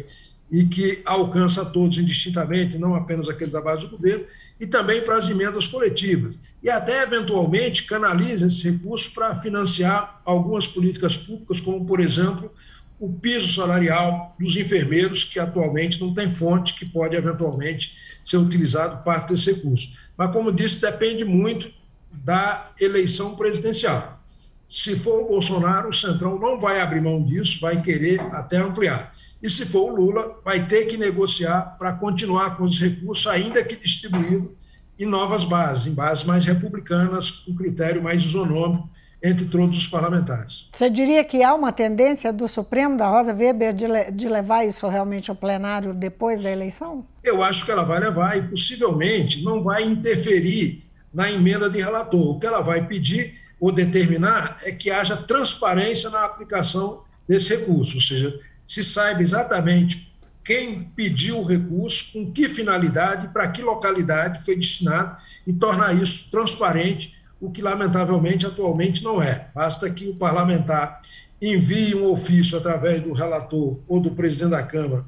e, 0.51 0.65
que 0.65 1.01
alcança 1.05 1.65
todos 1.65 1.97
indistintamente, 1.97 2.77
não 2.77 2.95
apenas 2.95 3.27
aqueles 3.27 3.53
da 3.53 3.61
base 3.61 3.81
do 3.81 3.97
governo, 3.97 4.25
e 4.59 4.65
também 4.65 5.01
para 5.01 5.15
as 5.15 5.29
emendas 5.29 5.67
coletivas. 5.67 6.37
E 6.61 6.69
até, 6.69 7.03
eventualmente, 7.03 7.83
canaliza 7.83 8.47
esse 8.47 8.69
recurso 8.69 9.13
para 9.13 9.35
financiar 9.35 10.21
algumas 10.23 10.67
políticas 10.67 11.17
públicas, 11.17 11.59
como, 11.59 11.85
por 11.85 11.99
exemplo, 11.99 12.51
o 12.99 13.11
piso 13.11 13.53
salarial 13.53 14.35
dos 14.39 14.55
enfermeiros, 14.55 15.23
que 15.23 15.39
atualmente 15.39 15.99
não 15.99 16.13
tem 16.13 16.29
fonte, 16.29 16.75
que 16.75 16.85
pode, 16.85 17.15
eventualmente, 17.15 18.19
ser 18.23 18.37
utilizado 18.37 19.03
parte 19.03 19.33
desse 19.33 19.51
recurso. 19.51 19.93
Mas, 20.17 20.31
como 20.31 20.51
disse, 20.51 20.79
depende 20.79 21.25
muito 21.25 21.71
da 22.11 22.71
eleição 22.79 23.35
presidencial. 23.35 24.23
Se 24.69 24.95
for 24.95 25.23
o 25.23 25.27
Bolsonaro, 25.27 25.89
o 25.89 25.93
Centrão 25.93 26.39
não 26.39 26.59
vai 26.59 26.79
abrir 26.79 27.01
mão 27.01 27.21
disso, 27.21 27.59
vai 27.59 27.81
querer 27.81 28.19
até 28.33 28.57
ampliar. 28.57 29.13
E 29.45 29.49
se 29.49 29.63
for 29.63 29.91
o 29.91 29.95
Lula, 29.95 30.39
vai 30.43 30.65
ter 30.65 30.85
que 30.85 30.97
negociar 30.97 31.75
para 31.77 31.93
continuar 31.93 32.57
com 32.57 32.63
os 32.63 32.79
recursos, 32.79 33.27
ainda 33.27 33.63
que 33.63 33.75
distribuído 33.75 34.55
em 34.97 35.05
novas 35.05 35.43
bases, 35.43 35.85
em 35.85 35.93
bases 35.93 36.23
mais 36.23 36.45
republicanas, 36.45 37.29
com 37.29 37.53
critério 37.53 38.01
mais 38.01 38.23
isonômico 38.23 38.89
entre 39.21 39.45
todos 39.45 39.77
os 39.77 39.87
parlamentares. 39.87 40.71
Você 40.73 40.89
diria 40.89 41.23
que 41.23 41.43
há 41.43 41.53
uma 41.53 41.71
tendência 41.71 42.33
do 42.33 42.47
Supremo, 42.47 42.97
da 42.97 43.07
Rosa 43.07 43.35
Weber, 43.35 43.71
de, 43.71 43.85
le 43.85 44.11
de 44.11 44.27
levar 44.27 44.65
isso 44.65 44.87
realmente 44.87 45.29
ao 45.29 45.35
plenário 45.35 45.93
depois 45.93 46.41
da 46.41 46.49
eleição? 46.49 47.05
Eu 47.23 47.43
acho 47.43 47.65
que 47.65 47.71
ela 47.71 47.83
vai 47.83 47.99
levar 47.99 48.35
e 48.35 48.47
possivelmente 48.47 49.43
não 49.43 49.61
vai 49.61 49.83
interferir 49.83 50.83
na 51.13 51.31
emenda 51.31 51.69
de 51.69 51.77
relator. 51.77 52.31
O 52.31 52.39
que 52.39 52.47
ela 52.47 52.61
vai 52.61 52.87
pedir 52.87 53.35
ou 53.59 53.71
determinar 53.71 54.57
é 54.63 54.71
que 54.71 54.89
haja 54.89 55.15
transparência 55.15 56.09
na 56.09 56.25
aplicação 56.25 57.03
desse 57.27 57.55
recurso, 57.55 57.97
ou 57.97 58.01
seja, 58.01 58.39
se 58.65 58.83
saiba 58.83 59.21
exatamente 59.21 60.13
quem 60.43 60.83
pediu 60.95 61.39
o 61.39 61.43
recurso, 61.43 62.13
com 62.13 62.31
que 62.31 62.47
finalidade, 62.47 63.29
para 63.29 63.47
que 63.47 63.63
localidade 63.63 64.45
foi 64.45 64.55
destinado 64.55 65.17
e 65.45 65.51
tornar 65.51 65.93
isso 65.93 66.29
transparente, 66.29 67.15
o 67.41 67.49
que 67.49 67.61
lamentavelmente 67.61 68.45
atualmente 68.45 69.03
não 69.03 69.21
é. 69.21 69.49
Basta 69.53 69.89
que 69.89 70.07
o 70.07 70.15
parlamentar 70.15 71.01
envie 71.41 71.95
um 71.95 72.11
ofício 72.11 72.57
através 72.57 73.01
do 73.01 73.11
relator 73.11 73.79
ou 73.87 73.99
do 73.99 74.11
presidente 74.11 74.51
da 74.51 74.63
Câmara 74.63 75.03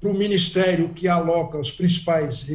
para 0.00 0.10
o 0.10 0.14
ministério 0.14 0.90
que 0.90 1.08
aloca 1.08 1.58
os 1.58 1.72
principais 1.72 2.48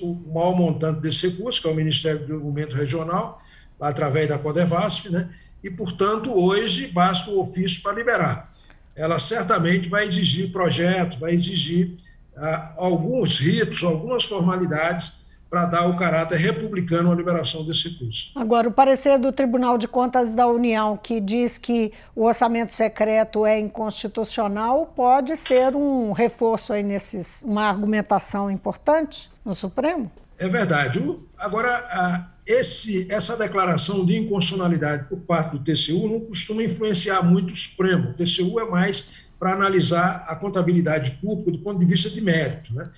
o 0.00 0.14
maior 0.32 0.56
montante 0.56 1.00
desse 1.00 1.28
recurso, 1.28 1.60
que 1.60 1.68
é 1.68 1.70
o 1.70 1.74
Ministério 1.74 2.20
do 2.20 2.26
Desenvolvimento 2.26 2.74
Regional, 2.74 3.42
através 3.80 4.28
da 4.28 4.38
Codevasf, 4.38 5.10
né? 5.10 5.28
e, 5.62 5.70
portanto, 5.70 6.32
hoje 6.32 6.88
basta 6.88 7.30
o 7.30 7.40
ofício 7.40 7.82
para 7.82 7.92
liberar. 7.92 8.53
Ela 8.96 9.18
certamente 9.18 9.88
vai 9.88 10.06
exigir 10.06 10.52
projetos, 10.52 11.18
vai 11.18 11.34
exigir 11.34 11.96
ah, 12.36 12.72
alguns 12.76 13.38
ritos, 13.38 13.82
algumas 13.82 14.24
formalidades 14.24 15.24
para 15.54 15.66
dar 15.66 15.88
o 15.88 15.94
caráter 15.94 16.36
republicano 16.36 17.12
à 17.12 17.14
liberação 17.14 17.64
desse 17.64 17.88
recurso. 17.88 18.36
Agora, 18.36 18.68
o 18.68 18.72
parecer 18.72 19.20
do 19.20 19.30
Tribunal 19.30 19.78
de 19.78 19.86
Contas 19.86 20.34
da 20.34 20.48
União, 20.48 20.96
que 20.96 21.20
diz 21.20 21.58
que 21.58 21.92
o 22.16 22.24
orçamento 22.24 22.72
secreto 22.72 23.46
é 23.46 23.60
inconstitucional, 23.60 24.92
pode 24.96 25.36
ser 25.36 25.76
um 25.76 26.10
reforço 26.10 26.72
aí 26.72 26.82
nesses, 26.82 27.42
uma 27.42 27.68
argumentação 27.68 28.50
importante 28.50 29.30
no 29.44 29.54
Supremo? 29.54 30.10
É 30.44 30.48
verdade. 30.48 31.02
Agora, 31.38 32.28
esse, 32.46 33.10
essa 33.10 33.34
declaração 33.34 34.04
de 34.04 34.14
inconstitucionalidade 34.14 35.08
por 35.08 35.20
parte 35.20 35.52
do 35.52 35.58
TCU 35.58 36.06
não 36.06 36.20
costuma 36.20 36.62
influenciar 36.62 37.22
muito 37.22 37.54
o 37.54 37.56
Supremo. 37.56 38.10
O 38.10 38.12
TCU 38.12 38.60
é 38.60 38.68
mais 38.68 39.24
para 39.38 39.54
analisar 39.54 40.22
a 40.28 40.36
contabilidade 40.36 41.12
pública 41.12 41.50
do 41.50 41.60
ponto 41.60 41.78
de 41.78 41.86
vista 41.86 42.10
de 42.10 42.20
mérito. 42.20 42.74
Né? 42.74 42.90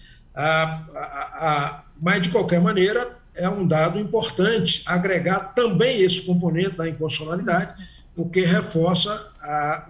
Mas, 2.02 2.22
de 2.22 2.30
qualquer 2.30 2.60
maneira, 2.60 3.16
é 3.36 3.48
um 3.48 3.64
dado 3.64 4.00
importante 4.00 4.82
agregar 4.84 5.52
também 5.54 6.02
esse 6.02 6.22
componente 6.22 6.76
da 6.76 6.88
inconstitucionalidade, 6.88 7.80
porque 8.12 8.40
reforça 8.40 9.24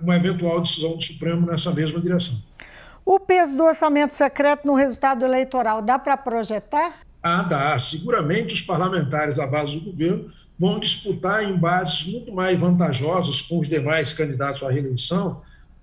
uma 0.03 0.15
eventual 0.15 0.61
decisão 0.61 0.95
do 0.95 1.03
Supremo 1.03 1.47
nessa 1.47 1.73
mesma 1.73 1.99
direção. 2.03 2.35
O 3.03 3.19
peso 3.19 3.57
do 3.57 3.65
orçamento 3.65 4.13
secreto 4.13 4.67
no 4.67 4.75
resultado 4.75 5.25
eleitoral 5.25 5.81
dá 5.81 5.99
para 5.99 6.19
projetar? 6.19 7.06
Ah, 7.29 7.43
dá. 7.43 7.79
Seguramente 7.79 8.55
os 8.55 8.61
parlamentares 8.61 9.35
da 9.35 9.49
base 9.49 9.75
do 9.75 9.87
governo 9.87 10.31
vão 10.57 10.79
disputar 10.79 11.43
em 11.43 11.57
bases 11.57 12.07
muito 12.07 12.33
mais 12.33 12.57
vantajosas 12.57 13.43
com 13.43 13.59
os 13.59 13.69
demais 13.69 14.13
candidatos 14.13 14.63
à 14.63 14.71
reeleição 14.71 15.43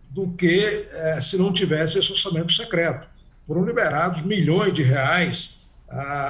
do 0.09 0.27
que 0.29 0.88
eh, 0.91 1.19
se 1.19 1.38
não 1.38 1.51
tivesse 1.51 2.00
esse 2.00 2.12
orçamento 2.12 2.53
secreto. 2.53 3.07
Foram 3.43 3.65
liberados 3.65 4.21
milhões 4.21 4.73
de 4.73 4.83
reais 4.83 5.63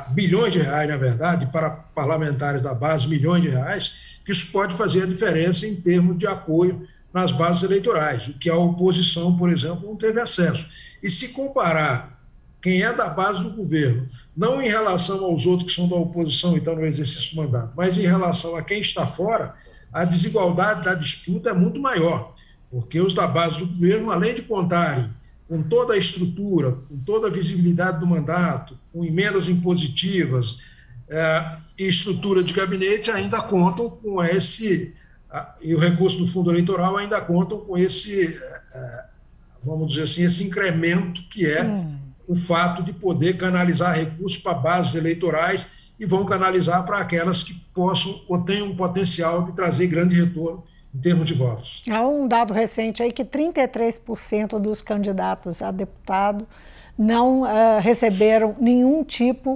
bilhões 0.09 0.51
de 0.51 0.59
reais, 0.59 0.89
na 0.89 0.97
verdade, 0.97 1.45
para 1.45 1.69
parlamentares 1.69 2.61
da 2.61 2.73
base, 2.73 3.07
milhões 3.07 3.41
de 3.41 3.47
reais, 3.47 4.19
que 4.25 4.31
isso 4.31 4.51
pode 4.51 4.75
fazer 4.75 5.03
a 5.03 5.05
diferença 5.05 5.65
em 5.65 5.75
termos 5.75 6.17
de 6.17 6.27
apoio 6.27 6.85
nas 7.13 7.31
bases 7.31 7.63
eleitorais, 7.63 8.27
o 8.27 8.33
que 8.33 8.49
a 8.49 8.57
oposição, 8.57 9.37
por 9.37 9.49
exemplo, 9.49 9.87
não 9.87 9.95
teve 9.95 10.19
acesso. 10.19 10.67
E 11.01 11.09
se 11.09 11.29
comparar 11.29 12.19
quem 12.61 12.81
é 12.81 12.91
da 12.91 13.07
base 13.07 13.41
do 13.41 13.51
governo, 13.51 14.07
não 14.35 14.61
em 14.61 14.67
relação 14.67 15.23
aos 15.25 15.45
outros 15.45 15.69
que 15.69 15.75
são 15.75 15.87
da 15.87 15.95
oposição, 15.95 16.57
então 16.57 16.75
no 16.75 16.85
exercício 16.85 17.35
do 17.35 17.43
mandato, 17.43 17.73
mas 17.75 17.97
em 17.97 18.01
relação 18.01 18.55
a 18.55 18.63
quem 18.63 18.79
está 18.79 19.05
fora, 19.05 19.55
a 19.91 20.03
desigualdade 20.03 20.83
da 20.83 20.95
disputa 20.95 21.49
é 21.49 21.53
muito 21.53 21.79
maior, 21.79 22.33
porque 22.71 22.99
os 22.99 23.13
da 23.13 23.27
base 23.27 23.59
do 23.59 23.67
governo, 23.67 24.11
além 24.11 24.33
de 24.33 24.41
contarem 24.41 25.09
com 25.47 25.61
toda 25.61 25.93
a 25.93 25.97
estrutura, 25.97 26.71
com 26.89 26.97
toda 26.97 27.27
a 27.27 27.31
visibilidade 27.31 27.99
do 27.99 28.07
mandato, 28.07 28.77
com 28.91 29.05
emendas 29.05 29.47
impositivas 29.47 30.59
é, 31.07 31.57
e 31.77 31.87
estrutura 31.87 32.43
de 32.43 32.53
gabinete, 32.53 33.11
ainda 33.11 33.39
contam 33.41 33.89
com 33.89 34.23
esse 34.23 34.95
e 35.61 35.73
o 35.73 35.79
recurso 35.79 36.17
do 36.17 36.27
fundo 36.27 36.51
eleitoral 36.51 36.95
ainda 36.97 37.19
contam 37.19 37.59
com 37.59 37.77
esse, 37.77 38.21
é, 38.21 38.61
é, 38.73 39.05
vamos 39.63 39.93
dizer 39.93 40.03
assim, 40.03 40.23
esse 40.23 40.43
incremento 40.43 41.23
que 41.23 41.45
é 41.45 41.63
hum. 41.63 41.97
O 42.27 42.35
fato 42.35 42.83
de 42.83 42.93
poder 42.93 43.37
canalizar 43.37 43.95
recursos 43.95 44.41
para 44.41 44.53
bases 44.53 44.95
eleitorais 44.95 45.93
e 45.99 46.05
vão 46.05 46.25
canalizar 46.25 46.85
para 46.85 46.97
aquelas 46.97 47.43
que 47.43 47.53
possam 47.73 48.21
ou 48.27 48.43
tenham 48.43 48.67
um 48.67 48.75
potencial 48.75 49.43
de 49.43 49.51
trazer 49.53 49.87
grande 49.87 50.19
retorno 50.19 50.63
em 50.93 50.99
termos 50.99 51.25
de 51.25 51.33
votos. 51.33 51.83
Há 51.89 52.07
um 52.07 52.27
dado 52.27 52.53
recente 52.53 53.01
aí 53.01 53.11
que 53.11 53.25
33% 53.25 54.59
dos 54.59 54.81
candidatos 54.81 55.61
a 55.61 55.71
deputado 55.71 56.47
não 56.97 57.41
uh, 57.41 57.79
receberam 57.81 58.55
nenhum 58.59 59.03
tipo 59.03 59.53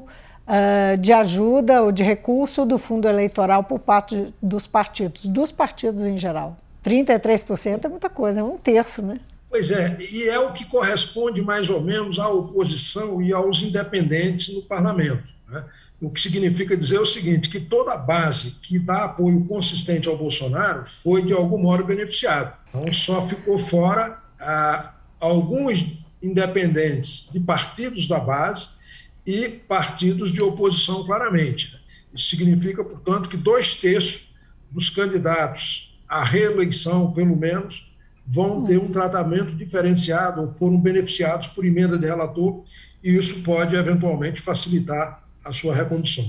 uh, 0.47 0.97
de 0.97 1.13
ajuda 1.13 1.83
ou 1.83 1.91
de 1.91 2.03
recurso 2.03 2.65
do 2.65 2.79
fundo 2.79 3.07
eleitoral 3.07 3.63
por 3.63 3.79
parte 3.79 4.33
dos 4.41 4.65
partidos, 4.65 5.25
dos 5.25 5.51
partidos 5.51 6.05
em 6.05 6.17
geral. 6.17 6.57
33% 6.83 7.85
é 7.85 7.87
muita 7.87 8.09
coisa, 8.09 8.39
é 8.39 8.43
um 8.43 8.57
terço, 8.57 9.01
né? 9.01 9.19
Pois 9.57 9.71
é, 9.71 9.97
e 10.11 10.29
é 10.29 10.37
o 10.37 10.53
que 10.53 10.65
corresponde 10.65 11.41
mais 11.41 11.67
ou 11.67 11.81
menos 11.81 12.19
à 12.19 12.29
oposição 12.29 13.19
e 13.23 13.33
aos 13.33 13.63
independentes 13.63 14.53
no 14.53 14.61
parlamento. 14.61 15.27
Né? 15.49 15.65
O 15.99 16.11
que 16.11 16.21
significa 16.21 16.77
dizer 16.77 16.99
o 16.99 17.07
seguinte: 17.07 17.49
que 17.49 17.59
toda 17.59 17.93
a 17.93 17.97
base 17.97 18.59
que 18.61 18.77
dá 18.77 19.05
apoio 19.05 19.43
consistente 19.45 20.07
ao 20.07 20.15
Bolsonaro 20.15 20.85
foi, 20.85 21.23
de 21.23 21.33
algum 21.33 21.57
modo, 21.57 21.83
beneficiada. 21.83 22.53
Então, 22.69 22.93
só 22.93 23.27
ficou 23.27 23.57
fora 23.57 24.21
ah, 24.39 24.93
alguns 25.19 26.03
independentes 26.21 27.31
de 27.33 27.39
partidos 27.39 28.07
da 28.07 28.19
base 28.19 28.77
e 29.25 29.49
partidos 29.49 30.31
de 30.31 30.39
oposição, 30.39 31.03
claramente. 31.03 31.81
Isso 32.13 32.29
significa, 32.29 32.83
portanto, 32.83 33.27
que 33.27 33.37
dois 33.37 33.73
terços 33.73 34.35
dos 34.69 34.91
candidatos 34.91 35.99
à 36.07 36.23
reeleição, 36.23 37.11
pelo 37.11 37.35
menos, 37.35 37.86
vão 38.27 38.65
ter 38.65 38.77
um 38.77 38.91
tratamento 38.91 39.55
diferenciado 39.55 40.41
ou 40.41 40.47
foram 40.49 40.77
beneficiados 40.77 41.47
por 41.47 41.65
emenda 41.65 41.97
de 41.97 42.05
relator, 42.05 42.61
e 43.01 43.15
isso 43.15 43.41
pode, 43.43 43.73
eventualmente, 43.73 44.41
facilitar 44.41 45.23
a 45.45 45.53
sua 45.53 45.73
recondução. 45.73 46.25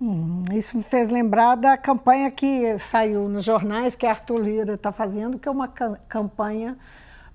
Hum, 0.00 0.44
isso 0.52 0.76
me 0.76 0.82
fez 0.82 1.08
lembrar 1.08 1.56
da 1.56 1.76
campanha 1.76 2.30
que 2.30 2.78
saiu 2.78 3.28
nos 3.28 3.44
jornais 3.44 3.96
que 3.96 4.06
Arthur 4.06 4.40
Lira 4.40 4.74
está 4.74 4.92
fazendo, 4.92 5.38
que 5.38 5.48
é 5.48 5.50
uma 5.50 5.66
campanha 5.66 6.76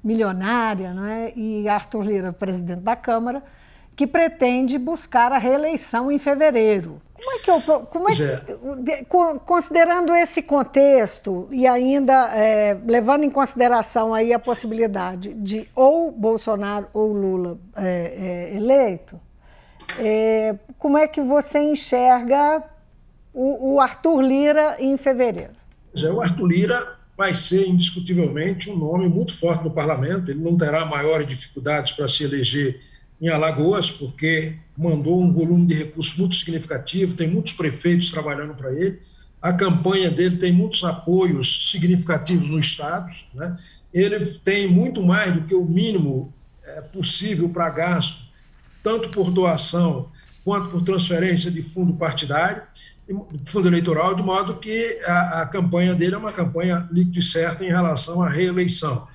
milionária, 0.03 0.93
não 0.93 1.05
é? 1.05 1.33
E 1.35 1.67
Arthur 1.67 2.03
Lira, 2.03 2.31
presidente 2.31 2.81
da 2.81 2.95
Câmara, 2.95 3.43
que 3.95 4.05
pretende 4.05 4.77
buscar 4.77 5.31
a 5.31 5.37
reeleição 5.37 6.11
em 6.11 6.19
fevereiro. 6.19 7.01
Como 7.23 7.31
é 7.31 7.39
que 7.39 7.49
eu, 7.49 7.61
como 7.85 8.09
é, 8.09 8.13
é. 8.13 9.05
considerando 9.45 10.13
esse 10.13 10.41
contexto 10.41 11.47
e 11.51 11.65
ainda 11.65 12.35
é, 12.35 12.77
levando 12.85 13.23
em 13.23 13.29
consideração 13.29 14.13
aí 14.13 14.33
a 14.33 14.39
possibilidade 14.39 15.33
de 15.33 15.69
ou 15.73 16.11
Bolsonaro 16.11 16.87
ou 16.93 17.13
Lula 17.13 17.57
é, 17.77 18.49
é 18.51 18.57
eleito, 18.57 19.19
é, 19.99 20.55
como 20.77 20.97
é 20.97 21.07
que 21.07 21.21
você 21.21 21.59
enxerga 21.59 22.61
o, 23.33 23.75
o, 23.75 23.79
Arthur 23.79 24.21
Lira 24.21 24.75
em 24.79 24.97
fevereiro? 24.97 25.53
É, 25.97 26.11
o 26.11 26.21
Arthur 26.21 26.47
Lira 26.47 26.97
vai 27.17 27.33
ser 27.33 27.67
indiscutivelmente 27.67 28.69
um 28.69 28.77
nome 28.77 29.07
muito 29.07 29.37
forte 29.37 29.63
no 29.63 29.71
parlamento. 29.71 30.29
Ele 30.29 30.43
não 30.43 30.57
terá 30.57 30.85
maiores 30.85 31.27
dificuldades 31.27 31.93
para 31.93 32.07
se 32.07 32.23
eleger 32.23 32.79
em 33.23 33.29
Alagoas, 33.29 33.89
porque 33.89 34.57
mandou 34.77 35.21
um 35.21 35.31
volume 35.31 35.65
de 35.65 35.73
recursos 35.75 36.17
muito 36.17 36.35
significativo, 36.35 37.15
tem 37.15 37.25
muitos 37.25 37.53
prefeitos 37.53 38.11
trabalhando 38.11 38.53
para 38.53 38.73
ele. 38.73 38.99
A 39.41 39.53
campanha 39.53 40.11
dele 40.11 40.35
tem 40.35 40.51
muitos 40.51 40.83
apoios 40.83 41.71
significativos 41.71 42.49
no 42.49 42.59
Estado. 42.59 43.09
Né? 43.33 43.55
Ele 43.93 44.25
tem 44.25 44.67
muito 44.67 45.01
mais 45.01 45.33
do 45.33 45.43
que 45.43 45.55
o 45.55 45.63
mínimo 45.63 46.33
é, 46.65 46.81
possível 46.81 47.47
para 47.47 47.69
gasto 47.69 48.25
tanto 48.83 49.07
por 49.07 49.31
doação 49.31 50.11
quanto 50.43 50.69
por 50.69 50.81
transferência 50.81 51.49
de 51.49 51.63
fundo 51.63 51.93
partidário, 51.93 52.61
fundo 53.45 53.69
eleitoral, 53.69 54.15
de 54.15 54.21
modo 54.21 54.55
que 54.55 54.99
a, 55.05 55.43
a 55.43 55.45
campanha 55.45 55.95
dele 55.95 56.15
é 56.15 56.17
uma 56.17 56.33
campanha 56.33 56.89
líquida 56.91 57.19
e 57.19 57.21
certa 57.21 57.63
em 57.63 57.69
relação 57.69 58.21
à 58.21 58.27
reeleição. 58.27 59.07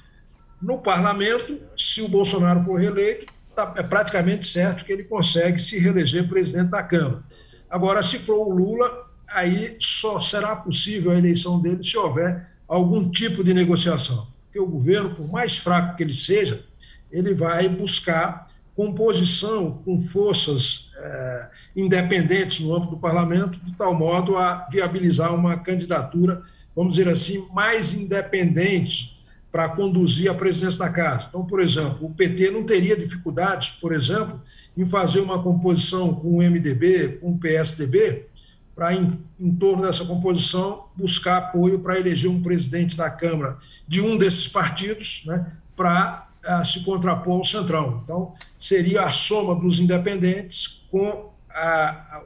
No 0.63 0.79
parlamento, 0.79 1.61
se 1.77 2.01
o 2.01 2.09
Bolsonaro 2.09 2.63
for 2.63 2.81
reeleito, 2.81 3.38
tá, 3.59 3.75
é 3.77 3.83
praticamente 3.83 4.47
certo 4.47 4.85
que 4.85 4.93
ele 4.93 5.03
consegue 5.03 5.59
se 5.59 5.79
reeleger 5.79 6.29
presidente 6.29 6.71
da 6.71 6.83
Câmara. 6.83 7.25
Agora, 7.69 8.03
se 8.03 8.19
for 8.19 8.47
o 8.47 8.53
Lula, 8.53 9.07
aí 9.29 9.77
só 9.81 10.21
será 10.21 10.55
possível 10.55 11.11
a 11.11 11.19
eleição 11.19 11.61
dele 11.61 11.83
se 11.83 11.97
houver 11.97 12.49
algum 12.69 13.11
tipo 13.11 13.43
de 13.43 13.53
negociação. 13.53 14.29
Porque 14.45 14.61
o 14.61 14.67
governo, 14.67 15.15
por 15.15 15.29
mais 15.29 15.59
fraco 15.59 15.97
que 15.97 16.03
ele 16.05 16.15
seja, 16.15 16.65
ele 17.11 17.35
vai 17.35 17.69
buscar 17.69 18.47
composição 18.77 19.83
com 19.85 19.99
forças 19.99 20.93
é, 20.97 21.49
independentes 21.75 22.61
no 22.61 22.77
âmbito 22.77 22.93
do 22.93 22.99
parlamento, 22.99 23.59
de 23.59 23.75
tal 23.75 23.93
modo 23.93 24.37
a 24.37 24.69
viabilizar 24.71 25.35
uma 25.35 25.57
candidatura, 25.57 26.43
vamos 26.77 26.95
dizer 26.95 27.11
assim, 27.11 27.49
mais 27.53 27.95
independente 27.95 29.18
para 29.51 29.69
conduzir 29.71 30.31
a 30.31 30.35
presidência 30.35 30.79
da 30.79 30.91
casa. 30.91 31.27
Então, 31.29 31.45
por 31.45 31.61
exemplo, 31.61 32.07
o 32.07 32.15
PT 32.15 32.51
não 32.51 32.65
teria 32.65 32.97
dificuldades, 32.97 33.71
por 33.71 33.95
exemplo, 33.95 34.41
em 34.77 34.87
fazer 34.87 35.21
uma 35.21 35.43
composição 35.43 36.15
com 36.15 36.37
o 36.37 36.43
MDB, 36.43 37.19
com 37.21 37.33
o 37.33 37.39
PSDB, 37.39 38.27
para, 38.75 38.95
em, 38.95 39.09
em 39.41 39.51
torno 39.57 39.83
dessa 39.83 40.05
composição, 40.05 40.85
buscar 40.95 41.39
apoio 41.39 41.81
para 41.81 41.99
eleger 41.99 42.31
um 42.31 42.43
presidente 42.43 42.97
da 42.97 43.11
Câmara 43.11 43.57
de 43.89 44.01
um 44.01 44.17
desses 44.17 44.47
partidos, 44.47 45.23
né, 45.27 45.51
para 45.75 46.29
a 46.45 46.65
se 46.65 46.85
contrapor 46.85 47.39
ao 47.39 47.45
Centrão. 47.45 48.01
Então, 48.05 48.35
seria 48.59 49.03
a 49.03 49.11
soma 49.11 49.55
dos 49.55 49.81
independentes 49.81 50.87
com 50.91 51.33
a, 51.51 52.23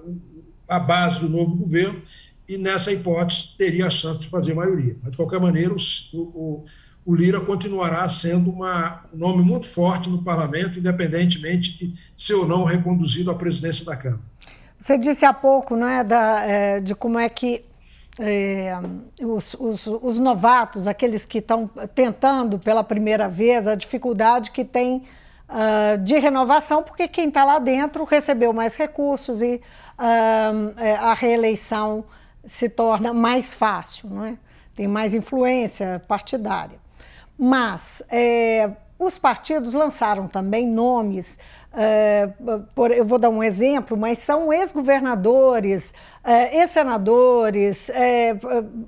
a 0.68 0.78
base 0.78 1.20
do 1.20 1.28
novo 1.28 1.56
governo, 1.56 2.02
e 2.48 2.58
nessa 2.58 2.92
hipótese 2.92 3.56
teria 3.56 3.86
a 3.86 3.90
chance 3.90 4.20
de 4.20 4.28
fazer 4.28 4.52
maioria. 4.52 4.96
Mas, 5.02 5.12
de 5.12 5.16
qualquer 5.16 5.40
maneira, 5.40 5.72
o, 5.72 6.18
o, 6.18 6.64
o 7.04 7.14
Lira 7.14 7.40
continuará 7.40 8.08
sendo 8.08 8.50
uma, 8.50 9.02
um 9.12 9.18
nome 9.18 9.42
muito 9.42 9.66
forte 9.66 10.08
no 10.08 10.22
parlamento, 10.22 10.78
independentemente 10.78 11.86
de 11.86 11.92
ser 12.16 12.34
ou 12.34 12.46
não 12.46 12.64
reconduzido 12.64 13.30
à 13.30 13.34
presidência 13.34 13.84
da 13.84 13.96
Câmara. 13.96 14.22
Você 14.78 14.98
disse 14.98 15.24
há 15.24 15.32
pouco 15.32 15.76
não 15.76 15.86
é, 15.86 16.04
da, 16.04 16.40
é, 16.40 16.80
de 16.80 16.94
como 16.94 17.18
é 17.18 17.28
que 17.28 17.64
é, 18.18 18.74
os, 19.20 19.54
os, 19.54 19.86
os, 19.86 20.18
novatos, 20.18 20.86
aqueles 20.86 21.24
que 21.24 21.38
estão 21.38 21.70
tentando 21.94 22.58
pela 22.58 22.84
primeira 22.84 23.28
vez, 23.28 23.66
a 23.66 23.74
dificuldade 23.74 24.50
que 24.50 24.64
tem 24.64 25.04
uh, 25.48 25.98
de 25.98 26.18
renovação, 26.18 26.82
porque 26.82 27.08
quem 27.08 27.28
está 27.28 27.44
lá 27.44 27.58
dentro 27.58 28.04
recebeu 28.04 28.52
mais 28.52 28.76
recursos 28.76 29.40
e 29.40 29.54
uh, 29.98 31.00
a 31.00 31.14
reeleição 31.14 32.04
se 32.44 32.68
torna 32.68 33.14
mais 33.14 33.54
fácil, 33.54 34.10
não 34.10 34.24
é? 34.24 34.36
tem 34.74 34.88
mais 34.88 35.14
influência 35.14 36.02
partidária. 36.06 36.81
Mas 37.44 38.04
é, 38.08 38.70
os 38.96 39.18
partidos 39.18 39.72
lançaram 39.72 40.28
também 40.28 40.64
nomes 40.64 41.40
é, 41.74 42.28
por, 42.74 42.90
eu 42.90 43.04
vou 43.04 43.18
dar 43.18 43.30
um 43.30 43.42
exemplo, 43.42 43.96
mas 43.96 44.18
são 44.18 44.52
ex-governadores, 44.52 45.94
é, 46.22 46.58
ex-senadores, 46.58 47.88
é, 47.88 48.36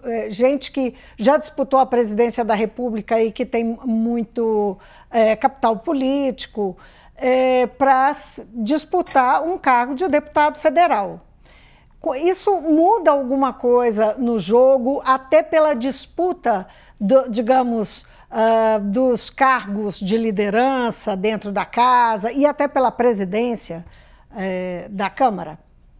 é, 0.04 0.30
gente 0.30 0.70
que 0.70 0.94
já 1.16 1.36
disputou 1.36 1.80
a 1.80 1.86
presidência 1.86 2.44
da 2.44 2.54
República 2.54 3.20
e 3.20 3.32
que 3.32 3.46
tem 3.46 3.64
muito 3.84 4.78
é, 5.10 5.34
capital 5.34 5.78
político, 5.78 6.76
é, 7.16 7.66
para 7.66 8.14
disputar 8.52 9.42
um 9.42 9.56
cargo 9.56 9.94
de 9.94 10.06
deputado 10.06 10.58
federal. 10.58 11.20
Isso 12.22 12.60
muda 12.60 13.10
alguma 13.10 13.54
coisa 13.54 14.14
no 14.18 14.38
jogo, 14.38 15.00
até 15.06 15.42
pela 15.42 15.72
disputa, 15.72 16.68
do, 17.00 17.30
digamos, 17.30 18.06
uh, 18.34 18.82
dos 18.90 19.30
cargos 19.30 20.00
de 20.00 20.16
liderança 20.16 21.16
dentro 21.16 21.52
da 21.52 21.64
casa 21.64 22.32
e 22.32 22.44
até 22.44 22.66
pela 22.66 22.90
presidência 22.90 23.84
uh, 24.32 24.88
da 24.90 25.08
Câmara? 25.08 25.58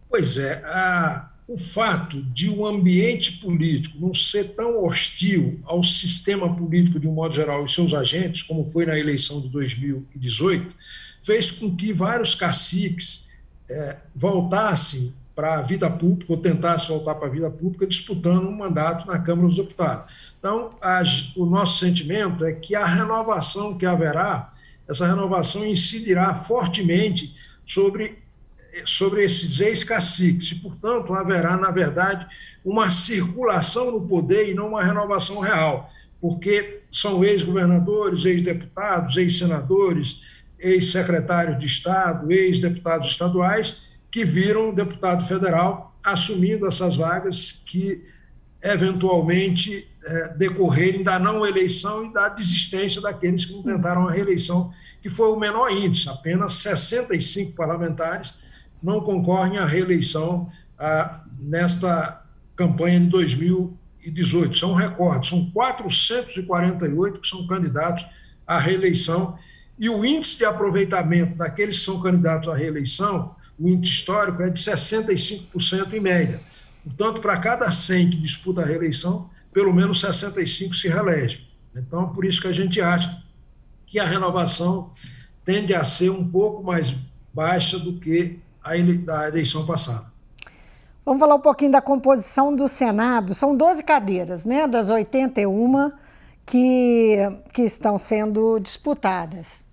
Pois 0.09 0.37
é, 0.37 0.61
a, 0.65 1.29
o 1.47 1.57
fato 1.57 2.21
de 2.21 2.49
um 2.49 2.65
ambiente 2.65 3.37
político 3.37 3.97
não 3.99 4.13
ser 4.13 4.55
tão 4.55 4.83
hostil 4.83 5.59
ao 5.63 5.81
sistema 5.81 6.53
político 6.53 6.99
de 6.99 7.07
um 7.07 7.13
modo 7.13 7.33
geral 7.33 7.63
e 7.63 7.69
seus 7.69 7.93
agentes, 7.93 8.43
como 8.43 8.65
foi 8.65 8.85
na 8.85 8.97
eleição 8.97 9.41
de 9.41 9.49
2018, 9.49 10.75
fez 11.23 11.51
com 11.51 11.75
que 11.75 11.93
vários 11.93 12.35
caciques 12.35 13.29
é, 13.69 13.97
voltassem 14.15 15.13
para 15.35 15.59
a 15.59 15.61
vida 15.61 15.89
pública, 15.89 16.31
ou 16.31 16.37
tentasse 16.37 16.87
voltar 16.87 17.15
para 17.15 17.27
a 17.27 17.31
vida 17.31 17.49
pública, 17.49 17.85
disputando 17.85 18.47
um 18.47 18.55
mandato 18.55 19.05
na 19.05 19.19
Câmara 19.19 19.47
dos 19.47 19.57
Deputados. 19.57 20.33
Então, 20.39 20.75
o 21.35 21.45
nosso 21.45 21.79
sentimento 21.79 22.45
é 22.45 22.53
que 22.53 22.73
a 22.73 22.85
renovação 22.85 23.77
que 23.77 23.85
haverá, 23.85 24.49
essa 24.87 25.05
renovação 25.05 25.65
incidirá 25.65 26.33
fortemente 26.33 27.35
sobre 27.65 28.23
sobre 28.83 29.23
esses 29.23 29.61
ex-caciques. 29.61 30.51
E, 30.51 30.55
portanto, 30.55 31.13
haverá, 31.13 31.55
na 31.55 31.71
verdade, 31.71 32.27
uma 32.63 32.89
circulação 32.89 33.91
no 33.91 34.05
poder 34.05 34.49
e 34.49 34.53
não 34.53 34.69
uma 34.69 34.83
renovação 34.83 35.39
real, 35.39 35.89
porque 36.19 36.81
são 36.91 37.23
ex-governadores, 37.23 38.25
ex-deputados, 38.25 39.15
ex-senadores, 39.15 40.43
ex-secretários 40.59 41.57
de 41.57 41.65
Estado, 41.65 42.31
ex-deputados 42.31 43.07
estaduais, 43.07 43.94
que 44.15 44.23
viram 44.23 44.73
deputado 44.73 45.25
federal 45.25 45.93
assumindo 46.01 46.65
essas 46.65 46.95
vagas 46.95 47.61
que 47.65 48.01
eventualmente 48.63 49.89
é, 50.05 50.29
decorrerem 50.37 51.03
da 51.03 51.19
não 51.19 51.45
eleição 51.45 52.05
e 52.05 52.13
da 52.13 52.29
desistência 52.29 53.01
daqueles 53.01 53.43
que 53.43 53.51
não 53.51 53.61
tentaram 53.61 54.07
a 54.07 54.11
reeleição, 54.13 54.71
que 55.01 55.09
foi 55.09 55.27
o 55.27 55.35
menor 55.37 55.69
índice, 55.69 56.07
apenas 56.07 56.53
65 56.53 57.57
parlamentares 57.57 58.35
não 58.81 59.01
concorrem 59.01 59.57
à 59.57 59.65
reeleição 59.65 60.49
nesta 61.37 62.23
campanha 62.55 63.01
de 63.01 63.07
2018. 63.07 64.57
São 64.57 64.73
recordes, 64.73 65.29
são 65.29 65.51
448 65.51 67.19
que 67.19 67.27
são 67.27 67.45
candidatos 67.47 68.05
à 68.47 68.57
reeleição, 68.59 69.37
e 69.77 69.89
o 69.89 70.05
índice 70.05 70.37
de 70.37 70.45
aproveitamento 70.45 71.35
daqueles 71.35 71.79
que 71.79 71.83
são 71.83 71.99
candidatos 71.99 72.47
à 72.47 72.55
reeleição, 72.55 73.35
o 73.59 73.67
índice 73.67 73.95
histórico, 73.95 74.41
é 74.41 74.49
de 74.49 74.59
65% 74.59 75.93
em 75.93 75.99
média. 75.99 76.39
Portanto, 76.83 77.21
para 77.21 77.37
cada 77.37 77.71
100 77.71 78.11
que 78.11 78.17
disputa 78.17 78.61
a 78.61 78.65
reeleição, 78.65 79.29
pelo 79.51 79.73
menos 79.73 80.01
65 80.01 80.75
se 80.75 80.87
reelegem. 80.87 81.47
Então, 81.75 82.09
por 82.09 82.25
isso 82.25 82.41
que 82.41 82.47
a 82.47 82.51
gente 82.51 82.81
acha 82.81 83.23
que 83.85 83.99
a 83.99 84.05
renovação 84.05 84.91
tende 85.43 85.73
a 85.73 85.83
ser 85.83 86.09
um 86.09 86.27
pouco 86.29 86.63
mais 86.63 86.95
baixa 87.33 87.77
do 87.77 87.93
que 87.99 88.39
da 89.03 89.27
eleição 89.27 89.65
passada. 89.65 90.05
Vamos 91.05 91.19
falar 91.19 91.35
um 91.35 91.41
pouquinho 91.41 91.71
da 91.71 91.81
composição 91.81 92.55
do 92.55 92.67
Senado. 92.67 93.33
São 93.33 93.55
12 93.55 93.83
cadeiras, 93.83 94.43
né, 94.43 94.65
das 94.65 94.89
81 94.89 95.91
que, 96.45 97.17
que 97.53 97.61
estão 97.61 97.97
sendo 97.97 98.59
disputadas. 98.59 99.64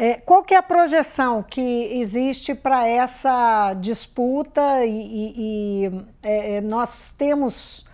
É, 0.00 0.14
qual 0.14 0.44
que 0.44 0.54
é 0.54 0.56
a 0.56 0.62
projeção 0.62 1.42
que 1.42 1.60
existe 1.60 2.54
para 2.54 2.86
essa 2.86 3.74
disputa 3.74 4.86
e, 4.86 4.90
e, 4.92 5.34
e 5.36 6.04
é, 6.22 6.54
é, 6.54 6.60
nós 6.60 7.12
temos 7.18 7.84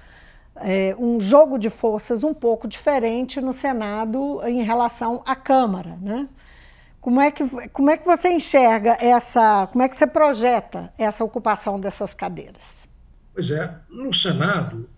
é, 0.57 0.95
um 0.99 1.19
jogo 1.19 1.59
de 1.59 1.71
forças 1.71 2.23
um 2.23 2.35
pouco 2.35 2.69
diferente 2.69 3.41
no 3.41 3.55
Senado 3.55 4.43
em 4.47 4.63
relação 4.63 5.23
à 5.25 5.35
Câmara, 5.35 5.97
né? 5.99 6.29
Como 7.01 7.23
é, 7.23 7.31
que, 7.31 7.43
como 7.69 7.91
é 7.91 7.97
que 7.97 8.05
você 8.05 8.31
enxerga 8.31 8.99
essa, 9.01 9.67
como 9.73 9.83
é 9.83 9.89
que 9.89 9.97
você 9.97 10.07
projeta 10.07 10.93
essa 10.99 11.25
ocupação 11.25 11.81
dessas 11.81 12.13
cadeiras? 12.13 12.87
Pois 13.33 13.51
é, 13.51 13.79
no 13.89 14.13
Senado, 14.13 14.89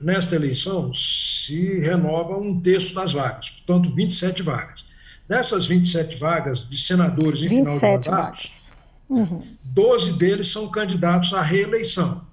nesta 0.00 0.36
eleição, 0.36 0.94
se 0.94 1.80
renova 1.80 2.38
um 2.38 2.60
terço 2.60 2.94
das 2.94 3.12
vagas, 3.12 3.50
portanto, 3.50 3.94
27 3.94 4.42
vagas. 4.42 4.87
Nessas 5.28 5.66
27 5.66 6.16
vagas 6.18 6.68
de 6.68 6.78
senadores 6.78 7.42
em 7.42 7.48
final 7.48 7.78
de 7.78 7.84
mandato, 7.84 8.10
vagas. 8.10 8.72
Uhum. 9.08 9.40
12 9.64 10.14
deles 10.14 10.48
são 10.48 10.68
candidatos 10.68 11.34
à 11.34 11.42
reeleição. 11.42 12.26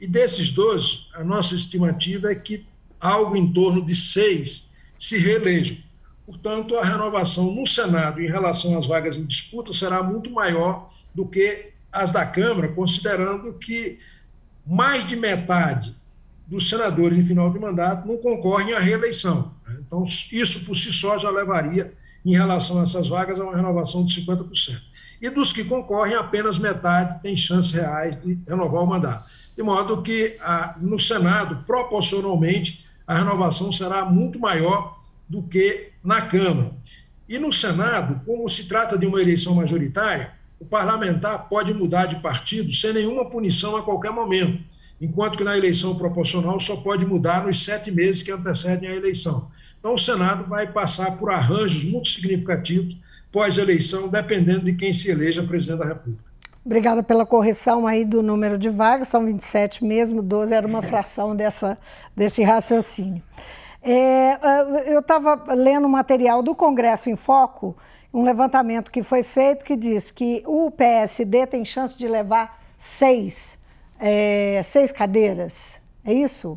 E 0.00 0.06
desses 0.06 0.50
12, 0.50 1.08
a 1.14 1.24
nossa 1.24 1.54
estimativa 1.54 2.30
é 2.30 2.34
que 2.34 2.66
algo 3.00 3.36
em 3.36 3.52
torno 3.52 3.84
de 3.84 3.94
seis 3.94 4.72
se 4.98 5.18
reelejam. 5.18 5.76
Portanto, 6.26 6.76
a 6.76 6.84
renovação 6.84 7.52
no 7.52 7.66
Senado 7.66 8.20
em 8.20 8.28
relação 8.28 8.78
às 8.78 8.86
vagas 8.86 9.16
em 9.16 9.26
disputa 9.26 9.72
será 9.72 10.02
muito 10.02 10.30
maior 10.30 10.90
do 11.14 11.26
que 11.26 11.72
as 11.90 12.10
da 12.12 12.24
Câmara, 12.24 12.68
considerando 12.68 13.52
que 13.54 13.98
mais 14.66 15.06
de 15.06 15.16
metade 15.16 15.94
dos 16.46 16.68
senadores 16.68 17.18
em 17.18 17.22
final 17.22 17.52
de 17.52 17.58
mandato 17.58 18.06
não 18.06 18.16
concorrem 18.16 18.72
à 18.72 18.80
reeleição. 18.80 19.54
Então, 19.78 20.04
isso 20.04 20.64
por 20.64 20.76
si 20.76 20.92
só 20.92 21.18
já 21.18 21.30
levaria, 21.30 21.92
em 22.24 22.34
relação 22.34 22.80
a 22.80 22.82
essas 22.82 23.08
vagas, 23.08 23.40
a 23.40 23.44
uma 23.44 23.56
renovação 23.56 24.04
de 24.04 24.20
50%. 24.20 24.80
E 25.20 25.30
dos 25.30 25.52
que 25.52 25.64
concorrem, 25.64 26.14
apenas 26.14 26.58
metade 26.58 27.20
tem 27.22 27.36
chances 27.36 27.72
reais 27.72 28.20
de 28.20 28.38
renovar 28.46 28.82
o 28.82 28.86
mandato. 28.86 29.30
De 29.56 29.62
modo 29.62 30.02
que, 30.02 30.36
no 30.80 30.98
Senado, 30.98 31.64
proporcionalmente, 31.64 32.86
a 33.06 33.14
renovação 33.14 33.70
será 33.70 34.04
muito 34.04 34.38
maior 34.38 34.98
do 35.28 35.42
que 35.42 35.90
na 36.02 36.22
Câmara. 36.22 36.72
E 37.28 37.38
no 37.38 37.52
Senado, 37.52 38.20
como 38.26 38.48
se 38.48 38.66
trata 38.66 38.98
de 38.98 39.06
uma 39.06 39.20
eleição 39.20 39.54
majoritária, 39.54 40.32
o 40.58 40.64
parlamentar 40.64 41.48
pode 41.48 41.72
mudar 41.74 42.06
de 42.06 42.16
partido 42.16 42.72
sem 42.72 42.92
nenhuma 42.92 43.28
punição 43.28 43.76
a 43.76 43.82
qualquer 43.82 44.12
momento, 44.12 44.62
enquanto 45.00 45.36
que 45.36 45.44
na 45.44 45.56
eleição 45.56 45.96
proporcional 45.96 46.60
só 46.60 46.76
pode 46.76 47.04
mudar 47.04 47.44
nos 47.44 47.64
sete 47.64 47.90
meses 47.90 48.22
que 48.22 48.30
antecedem 48.30 48.88
a 48.88 48.94
eleição. 48.94 49.50
Então, 49.82 49.94
o 49.94 49.98
Senado 49.98 50.48
vai 50.48 50.70
passar 50.70 51.18
por 51.18 51.28
arranjos 51.28 51.82
muito 51.82 52.06
significativos 52.06 52.96
pós-eleição, 53.32 54.08
dependendo 54.08 54.60
de 54.60 54.74
quem 54.74 54.92
se 54.92 55.10
eleja 55.10 55.42
presidente 55.42 55.80
da 55.80 55.86
República. 55.86 56.22
Obrigada 56.64 57.02
pela 57.02 57.26
correção 57.26 57.84
aí 57.84 58.04
do 58.04 58.22
número 58.22 58.56
de 58.56 58.68
vagas, 58.68 59.08
são 59.08 59.24
27 59.24 59.84
mesmo, 59.84 60.22
12 60.22 60.54
era 60.54 60.64
uma 60.64 60.82
fração 60.82 61.34
dessa, 61.34 61.76
desse 62.14 62.44
raciocínio. 62.44 63.20
É, 63.82 64.38
ah, 64.40 64.84
eu 64.86 65.00
estava 65.00 65.52
lendo 65.52 65.88
um 65.88 65.90
material 65.90 66.44
do 66.44 66.54
Congresso 66.54 67.10
em 67.10 67.16
Foco, 67.16 67.76
um 68.14 68.22
levantamento 68.22 68.92
que 68.92 69.02
foi 69.02 69.24
feito 69.24 69.64
que 69.64 69.74
diz 69.74 70.12
que 70.12 70.44
o 70.46 70.70
PSD 70.70 71.44
tem 71.48 71.64
chance 71.64 71.98
de 71.98 72.06
levar 72.06 72.62
seis, 72.78 73.58
é, 73.98 74.60
seis 74.62 74.92
cadeiras. 74.92 75.82
É 76.04 76.12
isso? 76.12 76.56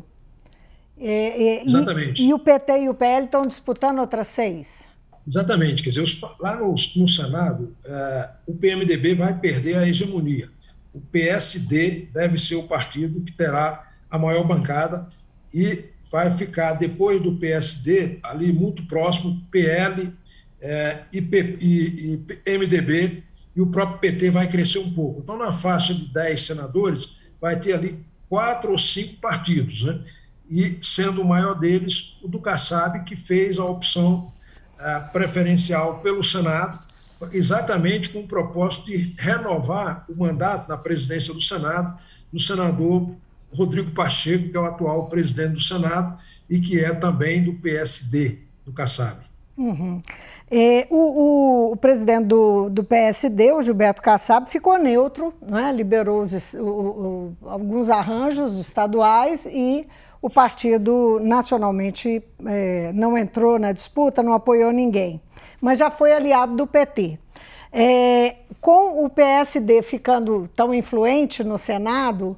É, 0.98 1.42
é 1.42 1.64
Exatamente. 1.64 2.22
E, 2.22 2.28
e, 2.28 2.34
o 2.34 2.38
PT 2.38 2.84
e 2.84 2.88
o 2.88 2.94
PL 2.94 3.26
estão 3.26 3.42
disputando 3.42 3.98
outras 3.98 4.28
seis. 4.28 4.84
Exatamente. 5.26 5.82
Quer 5.82 5.90
dizer, 5.90 6.02
os, 6.02 6.20
lá 6.40 6.56
no, 6.56 6.74
no 6.96 7.08
Senado, 7.08 7.76
é, 7.84 8.28
o 8.46 8.54
PMDB 8.54 9.14
vai 9.14 9.38
perder 9.38 9.78
a 9.78 9.88
hegemonia. 9.88 10.48
O 10.94 11.00
PSD 11.00 12.08
deve 12.12 12.38
ser 12.38 12.54
o 12.54 12.62
partido 12.62 13.20
que 13.20 13.32
terá 13.32 13.90
a 14.10 14.18
maior 14.18 14.44
bancada 14.44 15.06
e 15.52 15.84
vai 16.10 16.30
ficar, 16.30 16.74
depois 16.74 17.20
do 17.20 17.36
PSD, 17.36 18.18
ali 18.22 18.52
muito 18.52 18.86
próximo, 18.86 19.42
PL 19.50 20.12
é, 20.60 21.02
e, 21.12 21.18
e, 21.18 22.20
e, 22.46 22.58
MDB, 22.58 23.22
e 23.54 23.60
o 23.60 23.66
próprio 23.66 23.98
PT 23.98 24.30
vai 24.30 24.48
crescer 24.48 24.78
um 24.78 24.92
pouco. 24.92 25.20
Então, 25.20 25.36
na 25.36 25.52
faixa 25.52 25.92
de 25.94 26.06
10 26.12 26.40
senadores, 26.40 27.16
vai 27.40 27.58
ter 27.58 27.72
ali 27.72 28.04
quatro 28.28 28.72
ou 28.72 28.78
cinco 28.78 29.14
partidos, 29.14 29.82
né? 29.82 30.00
E 30.48 30.78
sendo 30.80 31.22
o 31.22 31.24
maior 31.24 31.54
deles 31.54 32.18
o 32.22 32.28
do 32.28 32.40
Kassab, 32.40 33.04
que 33.04 33.16
fez 33.16 33.58
a 33.58 33.64
opção 33.64 34.32
é, 34.78 35.00
preferencial 35.12 35.98
pelo 36.00 36.22
Senado, 36.22 36.78
exatamente 37.32 38.10
com 38.10 38.20
o 38.20 38.28
propósito 38.28 38.86
de 38.86 38.96
renovar 39.18 40.04
o 40.08 40.14
mandato 40.14 40.68
na 40.68 40.76
presidência 40.76 41.32
do 41.32 41.40
Senado 41.40 41.98
do 42.32 42.38
senador 42.38 43.10
Rodrigo 43.52 43.90
Pacheco, 43.92 44.50
que 44.50 44.56
é 44.56 44.60
o 44.60 44.66
atual 44.66 45.08
presidente 45.08 45.54
do 45.54 45.62
Senado 45.62 46.18
e 46.48 46.60
que 46.60 46.78
é 46.78 46.92
também 46.94 47.42
do 47.42 47.54
PSD, 47.54 48.38
do 48.64 48.72
Kassab. 48.72 49.24
Uhum. 49.56 50.02
É, 50.50 50.86
o, 50.90 50.96
o, 50.96 51.72
o, 51.72 51.76
presidente 51.76 52.26
do, 52.26 52.68
do, 52.68 52.84
PSD, 52.84 53.52
o 53.52 53.62
Gilberto 53.62 54.02
Kassab, 54.02 54.48
ficou 54.48 54.78
neutro, 54.78 55.32
é? 55.50 55.72
liberou 55.72 56.20
os, 56.20 56.54
o, 56.54 57.32
alguns 57.42 57.88
arranjos 57.88 58.58
estaduais 58.58 59.46
e 59.46 59.88
o 60.26 60.30
partido 60.30 61.20
nacionalmente 61.22 62.20
é, 62.44 62.90
não 62.92 63.16
entrou 63.16 63.60
na 63.60 63.70
disputa, 63.70 64.24
não 64.24 64.32
apoiou 64.32 64.72
ninguém, 64.72 65.20
mas 65.60 65.78
já 65.78 65.88
foi 65.88 66.12
aliado 66.12 66.56
do 66.56 66.66
PT. 66.66 67.16
É, 67.72 68.34
com 68.60 69.04
o 69.04 69.08
PSD 69.08 69.82
ficando 69.82 70.50
tão 70.56 70.74
influente 70.74 71.44
no 71.44 71.56
Senado, 71.56 72.36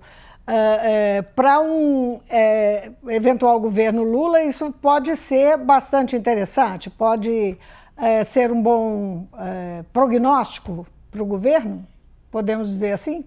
Uh, 0.48 0.80
é, 0.80 1.22
para 1.36 1.60
um 1.60 2.20
é, 2.30 2.90
eventual 3.08 3.60
governo 3.60 4.02
Lula, 4.02 4.42
isso 4.42 4.72
pode 4.80 5.14
ser 5.14 5.58
bastante 5.58 6.16
interessante, 6.16 6.88
pode 6.88 7.54
é, 7.98 8.24
ser 8.24 8.50
um 8.50 8.62
bom 8.62 9.26
é, 9.38 9.84
prognóstico 9.92 10.86
para 11.10 11.22
o 11.22 11.26
governo, 11.26 11.84
podemos 12.30 12.66
dizer 12.66 12.92
assim? 12.92 13.26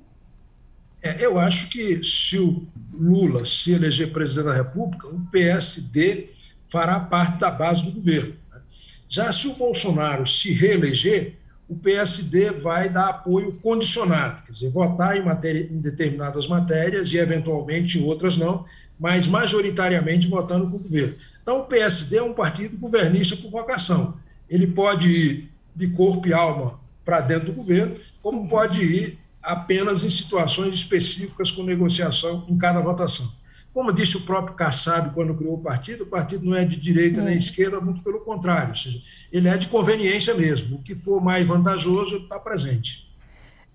É, 1.02 1.26
eu 1.26 1.40
acho 1.40 1.70
que 1.70 2.04
se 2.04 2.38
o 2.38 2.68
Lula 2.94 3.44
se 3.44 3.74
eleger 3.74 4.12
presidente 4.12 4.46
da 4.46 4.54
República, 4.54 5.08
o 5.08 5.20
PSD 5.32 6.30
fará 6.68 7.00
parte 7.00 7.40
da 7.40 7.50
base 7.50 7.84
do 7.84 7.92
governo. 7.92 8.36
Né? 8.52 8.62
Já 9.10 9.32
se 9.32 9.48
o 9.48 9.56
Bolsonaro 9.56 10.26
se 10.28 10.54
reeleger, 10.54 11.40
o 11.68 11.76
PSD 11.76 12.52
vai 12.52 12.90
dar 12.90 13.08
apoio 13.08 13.54
condicionado, 13.64 14.44
quer 14.44 14.52
dizer, 14.52 14.70
votar 14.70 15.18
em, 15.18 15.24
matéria, 15.24 15.68
em 15.72 15.80
determinadas 15.80 16.46
matérias 16.48 17.12
e, 17.14 17.18
eventualmente, 17.18 17.98
em 17.98 18.04
outras 18.04 18.38
não, 18.38 18.66
mas 19.00 19.26
majoritariamente 19.26 20.28
votando 20.28 20.70
com 20.70 20.76
o 20.76 20.80
governo. 20.80 21.16
Então, 21.42 21.62
o 21.62 21.66
PSD 21.66 22.18
é 22.18 22.24
um 22.24 22.34
partido 22.34 22.78
governista 22.78 23.36
por 23.38 23.50
vocação. 23.50 24.18
Ele 24.50 24.68
pode 24.68 25.10
ir 25.10 25.52
de 25.76 25.88
corpo 25.88 26.28
e 26.28 26.34
alma 26.34 26.80
para 27.04 27.22
dentro 27.22 27.48
do 27.48 27.54
governo, 27.54 27.96
como 28.22 28.48
pode 28.48 28.82
ir 28.82 29.18
apenas 29.42 30.04
em 30.04 30.10
situações 30.10 30.76
específicas 30.76 31.52
com 31.52 31.64
negociação 31.64 32.46
em 32.50 32.58
cada 32.58 32.80
votação. 32.80 33.28
Como 33.74 33.94
disse 33.94 34.18
o 34.18 34.22
próprio 34.22 34.56
Kassab 34.56 35.14
quando 35.14 35.34
criou 35.34 35.54
o 35.54 35.62
partido, 35.62 36.04
o 36.04 36.08
partido 36.08 36.46
não 36.46 36.56
é 36.56 36.66
de 36.66 36.76
direita 36.76 37.22
é. 37.22 37.24
nem 37.24 37.38
esquerda, 37.38 37.80
muito 37.80 38.04
pelo 38.04 38.20
contrário, 38.20 38.70
ou 38.70 38.76
seja, 38.76 39.02
ele 39.32 39.48
é 39.48 39.58
de 39.58 39.68
conveniência 39.68 40.34
mesmo. 40.34 40.78
O 40.78 40.84
que 40.84 40.96
for 40.96 41.24
mais 41.24 41.48
vantajoso, 41.48 42.18
está 42.18 42.38
presente. 42.38 43.10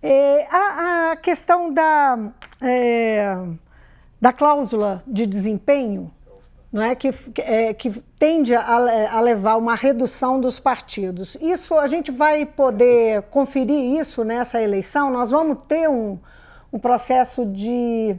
É, 0.03 0.47
a, 0.55 1.13
a, 1.13 1.17
questão 1.17 1.73
da, 1.73 2.33
é, 2.61 3.35
da 4.21 4.33
cláusula 4.33 5.03
de 5.07 5.27
desempenho, 5.27 6.13
não 6.77 6.83
é 6.83 6.95
que, 6.95 7.09
é, 7.39 7.73
que 7.73 7.91
tende 8.19 8.55
a, 8.55 8.63
a, 8.63 9.21
levar 9.23 9.57
uma 9.57 9.75
redução 9.75 10.39
dos 10.39 10.59
partidos. 10.59 11.35
Isso 11.37 11.75
a 11.79 11.87
gente 11.87 12.11
vai 12.11 12.45
poder 12.45 13.23
conferir 13.31 13.99
isso 13.99 14.23
nessa 14.23 14.61
eleição. 14.61 15.11
Nós 15.11 15.31
vamos 15.31 15.57
ter 15.67 15.89
um, 15.89 16.19
um 16.71 16.79
processo 16.79 17.47
de 17.47 18.15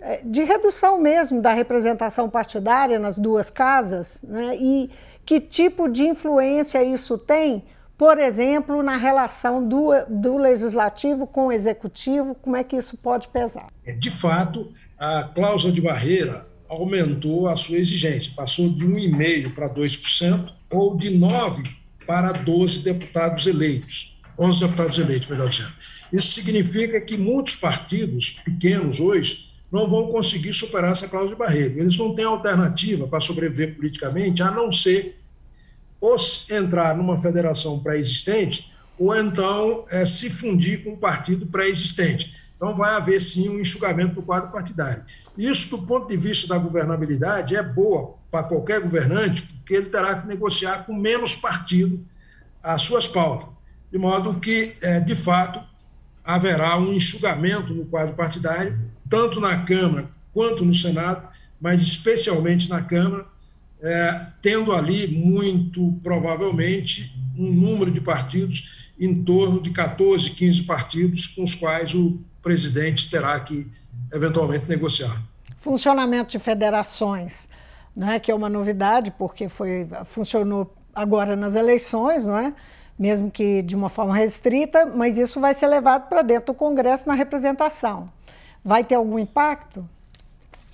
é, 0.00 0.20
de 0.24 0.42
redução 0.42 1.00
mesmo 1.00 1.40
da 1.40 1.52
representação 1.52 2.28
partidária 2.28 2.98
nas 2.98 3.16
duas 3.16 3.50
casas, 3.50 4.20
né? 4.24 4.56
e 4.56 4.90
que 5.24 5.38
tipo 5.40 5.88
de 5.88 6.02
influência 6.02 6.82
isso 6.82 7.16
tem, 7.18 7.62
por 7.96 8.18
exemplo, 8.18 8.82
na 8.82 8.96
relação 8.96 9.68
do, 9.68 9.90
do 10.08 10.38
legislativo 10.38 11.24
com 11.24 11.46
o 11.46 11.52
executivo, 11.52 12.34
como 12.34 12.56
é 12.56 12.64
que 12.64 12.74
isso 12.74 12.96
pode 12.96 13.28
pesar? 13.28 13.68
É, 13.86 13.92
de 13.92 14.10
fato, 14.10 14.72
a 14.98 15.30
cláusula 15.32 15.72
de 15.72 15.80
barreira 15.80 16.49
aumentou 16.70 17.48
a 17.48 17.56
sua 17.56 17.78
exigência, 17.78 18.32
passou 18.34 18.68
de 18.68 18.86
1,5% 18.86 19.52
para 19.52 19.68
2%, 19.68 20.52
ou 20.70 20.96
de 20.96 21.10
9% 21.10 21.68
para 22.06 22.32
12 22.32 22.80
deputados 22.80 23.46
eleitos, 23.46 24.20
11 24.38 24.60
deputados 24.60 24.98
eleitos, 24.98 25.28
melhor 25.28 25.48
dizendo. 25.48 25.72
Isso 26.12 26.32
significa 26.32 27.00
que 27.00 27.16
muitos 27.16 27.56
partidos 27.56 28.40
pequenos 28.44 29.00
hoje 29.00 29.50
não 29.70 29.88
vão 29.88 30.08
conseguir 30.08 30.52
superar 30.52 30.92
essa 30.92 31.08
cláusula 31.08 31.34
de 31.34 31.38
barreira. 31.38 31.80
Eles 31.80 31.96
não 31.96 32.14
têm 32.14 32.24
alternativa 32.24 33.06
para 33.06 33.20
sobreviver 33.20 33.76
politicamente 33.76 34.42
a 34.42 34.50
não 34.50 34.72
ser 34.72 35.20
ou 36.00 36.16
entrar 36.50 36.96
numa 36.96 37.20
federação 37.20 37.78
pré-existente 37.80 38.72
ou 38.98 39.14
então 39.14 39.84
é, 39.90 40.04
se 40.04 40.30
fundir 40.30 40.82
com 40.82 40.90
um 40.92 40.96
partido 40.96 41.46
pré-existente. 41.46 42.34
Então, 42.60 42.74
vai 42.74 42.94
haver 42.94 43.18
sim 43.22 43.48
um 43.48 43.58
enxugamento 43.58 44.16
do 44.16 44.22
quadro 44.22 44.50
partidário. 44.50 45.02
Isso, 45.34 45.70
do 45.70 45.86
ponto 45.86 46.06
de 46.06 46.14
vista 46.14 46.46
da 46.46 46.58
governabilidade, 46.58 47.56
é 47.56 47.62
boa 47.62 48.16
para 48.30 48.42
qualquer 48.42 48.82
governante, 48.82 49.42
porque 49.44 49.72
ele 49.72 49.86
terá 49.86 50.16
que 50.16 50.28
negociar 50.28 50.84
com 50.84 50.92
menos 50.92 51.34
partido 51.34 52.04
as 52.62 52.82
suas 52.82 53.08
pautas, 53.08 53.48
de 53.90 53.96
modo 53.96 54.34
que, 54.34 54.74
é, 54.82 55.00
de 55.00 55.14
fato, 55.14 55.58
haverá 56.22 56.76
um 56.76 56.92
enxugamento 56.92 57.72
no 57.72 57.86
quadro 57.86 58.14
partidário 58.14 58.78
tanto 59.08 59.40
na 59.40 59.64
Câmara 59.64 60.10
quanto 60.30 60.62
no 60.62 60.74
Senado, 60.74 61.28
mas 61.58 61.82
especialmente 61.82 62.68
na 62.68 62.82
Câmara, 62.82 63.26
é, 63.80 64.26
tendo 64.42 64.70
ali 64.70 65.08
muito 65.08 65.98
provavelmente 66.02 67.18
um 67.34 67.50
número 67.50 67.90
de 67.90 68.02
partidos 68.02 68.90
em 69.00 69.24
torno 69.24 69.62
de 69.62 69.70
14, 69.70 70.32
15 70.32 70.64
partidos 70.64 71.26
com 71.28 71.42
os 71.42 71.54
quais 71.54 71.94
o 71.94 72.20
presidente 72.42 73.10
terá 73.10 73.38
que 73.40 73.66
eventualmente 74.12 74.66
negociar. 74.68 75.22
Funcionamento 75.58 76.30
de 76.30 76.38
federações, 76.38 77.48
né, 77.94 78.18
que 78.18 78.30
é 78.30 78.34
uma 78.34 78.48
novidade, 78.48 79.10
porque 79.10 79.48
foi, 79.48 79.86
funcionou 80.06 80.74
agora 80.94 81.36
nas 81.36 81.54
eleições, 81.54 82.24
não 82.24 82.36
é? 82.36 82.52
mesmo 82.98 83.30
que 83.30 83.62
de 83.62 83.74
uma 83.74 83.88
forma 83.88 84.14
restrita, 84.14 84.84
mas 84.84 85.16
isso 85.16 85.40
vai 85.40 85.54
ser 85.54 85.68
levado 85.68 86.08
para 86.08 86.20
dentro 86.20 86.52
do 86.52 86.54
Congresso 86.54 87.08
na 87.08 87.14
representação 87.14 88.10
vai 88.64 88.84
ter 88.84 88.94
algum 88.94 89.18
impacto? 89.18 89.88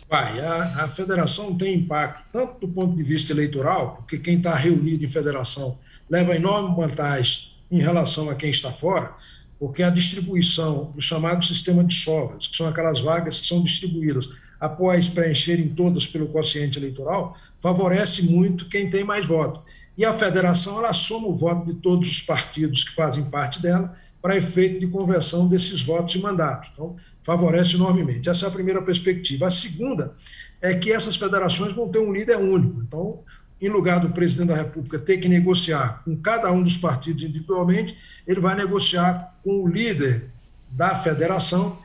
Vai. 0.08 0.38
A, 0.40 0.84
a 0.84 0.88
federação 0.88 1.56
tem 1.56 1.74
impacto, 1.74 2.24
tanto 2.32 2.66
do 2.66 2.68
ponto 2.68 2.94
de 2.94 3.02
vista 3.02 3.32
eleitoral, 3.32 3.96
porque 3.96 4.18
quem 4.18 4.36
está 4.36 4.54
reunido 4.54 5.04
em 5.04 5.08
federação 5.08 5.78
leva 6.08 6.36
enorme 6.36 6.74
vantagem 6.76 7.56
em 7.70 7.80
relação 7.80 8.30
a 8.30 8.34
quem 8.34 8.50
está 8.50 8.70
fora, 8.70 9.12
porque 9.58 9.82
a 9.82 9.90
distribuição 9.90 10.90
do 10.94 11.00
chamado 11.00 11.44
sistema 11.44 11.82
de 11.82 11.94
sobras, 11.94 12.46
que 12.46 12.56
são 12.56 12.68
aquelas 12.68 13.00
vagas 13.00 13.40
que 13.40 13.46
são 13.46 13.62
distribuídas 13.62 14.28
após 14.60 15.08
preencherem 15.08 15.68
todas 15.68 16.06
pelo 16.06 16.28
quociente 16.28 16.78
eleitoral, 16.78 17.36
favorece 17.60 18.22
muito 18.22 18.68
quem 18.68 18.88
tem 18.88 19.04
mais 19.04 19.26
voto. 19.26 19.62
E 19.96 20.04
a 20.04 20.12
federação 20.12 20.78
ela 20.78 20.92
soma 20.92 21.28
o 21.28 21.36
voto 21.36 21.72
de 21.72 21.80
todos 21.80 22.10
os 22.10 22.22
partidos 22.22 22.84
que 22.84 22.92
fazem 22.92 23.24
parte 23.24 23.60
dela 23.62 23.94
para 24.20 24.36
efeito 24.36 24.80
de 24.80 24.88
conversão 24.88 25.48
desses 25.48 25.82
votos 25.82 26.16
em 26.16 26.20
mandato. 26.20 26.68
Então, 26.72 26.96
favorece 27.22 27.74
enormemente. 27.74 28.28
Essa 28.28 28.46
é 28.46 28.48
a 28.48 28.52
primeira 28.52 28.82
perspectiva. 28.82 29.46
A 29.46 29.50
segunda 29.50 30.14
é 30.60 30.74
que 30.74 30.92
essas 30.92 31.16
federações 31.16 31.74
vão 31.74 31.88
ter 31.88 31.98
um 31.98 32.12
líder 32.12 32.36
único. 32.36 32.82
Então, 32.82 33.20
em 33.60 33.68
lugar 33.68 34.00
do 34.00 34.10
presidente 34.10 34.48
da 34.48 34.56
República 34.56 34.98
ter 34.98 35.18
que 35.18 35.28
negociar 35.28 36.02
com 36.04 36.16
cada 36.16 36.50
um 36.52 36.62
dos 36.62 36.76
partidos 36.76 37.22
individualmente, 37.22 37.96
ele 38.26 38.40
vai 38.40 38.54
negociar 38.54 39.34
com 39.42 39.62
o 39.62 39.68
líder 39.68 40.30
da 40.70 40.94
federação 40.94 41.78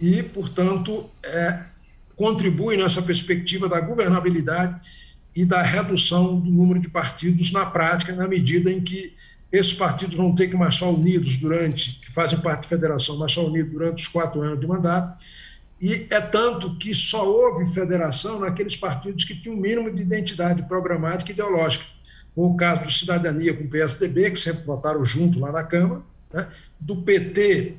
e, 0.00 0.22
portanto, 0.22 1.08
é, 1.22 1.60
contribui 2.16 2.76
nessa 2.76 3.02
perspectiva 3.02 3.68
da 3.68 3.80
governabilidade 3.80 4.80
e 5.34 5.44
da 5.44 5.62
redução 5.62 6.40
do 6.40 6.50
número 6.50 6.80
de 6.80 6.88
partidos 6.88 7.52
na 7.52 7.66
prática, 7.66 8.14
na 8.14 8.26
medida 8.26 8.72
em 8.72 8.80
que 8.80 9.12
esses 9.52 9.72
partidos 9.72 10.16
vão 10.16 10.34
ter 10.34 10.48
que 10.48 10.56
marchar 10.56 10.88
unidos 10.88 11.36
durante, 11.36 12.00
que 12.00 12.12
fazem 12.12 12.38
parte 12.40 12.62
da 12.62 12.68
federação, 12.68 13.18
marchar 13.18 13.44
unidos 13.44 13.72
durante 13.72 14.02
os 14.02 14.08
quatro 14.08 14.42
anos 14.42 14.60
de 14.60 14.66
mandato. 14.66 15.22
E 15.80 16.06
é 16.10 16.20
tanto 16.20 16.76
que 16.76 16.94
só 16.94 17.24
houve 17.26 17.72
federação 17.72 18.40
naqueles 18.40 18.76
partidos 18.76 19.24
que 19.24 19.40
tinham 19.40 19.56
um 19.56 19.60
mínimo 19.60 19.90
de 19.92 20.02
identidade 20.02 20.64
programática 20.64 21.30
e 21.30 21.34
ideológica. 21.34 21.84
Foi 22.34 22.44
o 22.44 22.54
caso 22.54 22.82
do 22.82 22.90
Cidadania 22.90 23.54
com 23.54 23.64
o 23.64 23.68
PSDB, 23.68 24.30
que 24.32 24.38
sempre 24.38 24.64
votaram 24.64 25.04
junto 25.04 25.38
lá 25.38 25.52
na 25.52 25.62
Câmara, 25.62 26.02
né? 26.32 26.48
do 26.80 26.96
PT, 26.96 27.76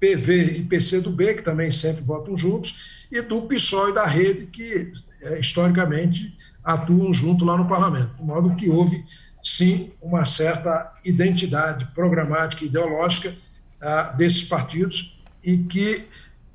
PV 0.00 0.58
e 0.58 0.62
PCdoB, 0.62 1.34
que 1.34 1.42
também 1.42 1.70
sempre 1.70 2.02
votam 2.02 2.36
juntos, 2.36 3.06
e 3.10 3.20
do 3.20 3.42
PSOL 3.42 3.90
e 3.90 3.94
da 3.94 4.04
Rede, 4.04 4.46
que 4.46 4.92
é, 5.22 5.38
historicamente 5.38 6.34
atuam 6.62 7.12
junto 7.12 7.44
lá 7.44 7.56
no 7.56 7.68
parlamento. 7.68 8.14
De 8.16 8.22
modo 8.22 8.54
que 8.54 8.68
houve 8.68 9.04
sim 9.42 9.92
uma 10.00 10.24
certa 10.24 10.92
identidade 11.04 11.86
programática 11.94 12.64
e 12.64 12.68
ideológica 12.68 13.34
ah, 13.80 14.04
desses 14.16 14.42
partidos 14.44 15.22
e 15.42 15.58
que 15.58 16.04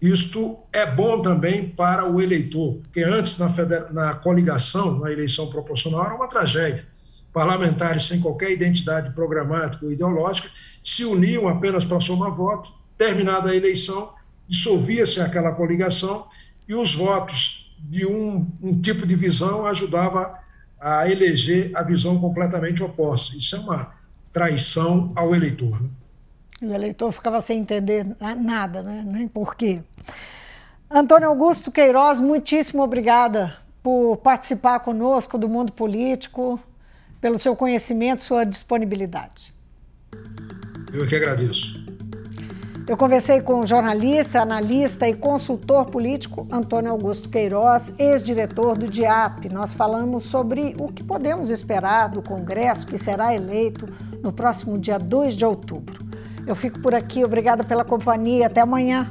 isto 0.01 0.57
é 0.71 0.85
bom 0.85 1.21
também 1.21 1.67
para 1.67 2.09
o 2.09 2.21
eleitor, 2.21 2.75
porque 2.83 3.03
antes 3.03 3.37
na, 3.37 3.49
na 3.91 4.13
coligação, 4.13 4.99
na 4.99 5.11
eleição 5.11 5.47
proporcional, 5.49 6.05
era 6.05 6.15
uma 6.15 6.27
tragédia. 6.27 6.85
Parlamentares 7.33 8.03
sem 8.03 8.21
qualquer 8.21 8.51
identidade 8.51 9.13
programática 9.13 9.85
ou 9.85 9.91
ideológica 9.91 10.49
se 10.81 11.03
uniam 11.03 11.47
apenas 11.47 11.85
para 11.85 11.99
somar 11.99 12.31
votos, 12.31 12.73
terminada 12.97 13.49
a 13.49 13.55
eleição, 13.55 14.13
dissolvia-se 14.47 15.21
aquela 15.21 15.51
coligação 15.51 16.25
e 16.67 16.73
os 16.73 16.95
votos 16.95 17.75
de 17.79 18.05
um, 18.05 18.51
um 18.61 18.81
tipo 18.81 19.05
de 19.05 19.15
visão 19.15 19.65
ajudava 19.65 20.39
a 20.79 21.09
eleger 21.09 21.71
a 21.75 21.83
visão 21.83 22.19
completamente 22.19 22.81
oposta. 22.81 23.35
Isso 23.35 23.55
é 23.55 23.59
uma 23.59 23.93
traição 24.31 25.11
ao 25.15 25.35
eleitor. 25.35 25.81
Né? 25.81 25.89
O 26.61 26.73
eleitor 26.73 27.11
ficava 27.11 27.39
sem 27.39 27.59
entender 27.59 28.05
nada, 28.37 28.81
né? 28.81 29.03
nem 29.05 29.27
por 29.27 29.55
quê. 29.55 29.81
Antônio 30.91 31.29
Augusto 31.29 31.71
Queiroz, 31.71 32.19
muitíssimo 32.19 32.83
obrigada 32.83 33.55
por 33.81 34.17
participar 34.17 34.79
conosco 34.79 35.37
do 35.37 35.47
mundo 35.47 35.71
político, 35.71 36.59
pelo 37.21 37.39
seu 37.39 37.55
conhecimento, 37.55 38.21
sua 38.21 38.43
disponibilidade. 38.43 39.53
Eu 40.91 41.07
que 41.07 41.15
agradeço. 41.15 41.87
Eu 42.87 42.97
conversei 42.97 43.39
com 43.39 43.59
o 43.59 43.67
jornalista, 43.67 44.41
analista 44.41 45.07
e 45.07 45.13
consultor 45.13 45.85
político 45.85 46.47
Antônio 46.51 46.89
Augusto 46.89 47.29
Queiroz, 47.29 47.93
ex-diretor 47.99 48.75
do 48.75 48.87
DIAP. 48.87 49.47
Nós 49.49 49.75
falamos 49.75 50.23
sobre 50.23 50.75
o 50.79 50.87
que 50.87 51.03
podemos 51.03 51.51
esperar 51.51 52.09
do 52.09 52.23
Congresso 52.23 52.87
que 52.87 52.97
será 52.97 53.35
eleito 53.35 53.85
no 54.23 54.33
próximo 54.33 54.79
dia 54.79 54.97
2 54.97 55.35
de 55.35 55.45
outubro. 55.45 56.08
Eu 56.49 56.55
fico 56.55 56.79
por 56.79 56.95
aqui, 56.95 57.23
obrigada 57.23 57.63
pela 57.63 57.85
companhia, 57.85 58.47
até 58.47 58.59
amanhã. 58.59 59.07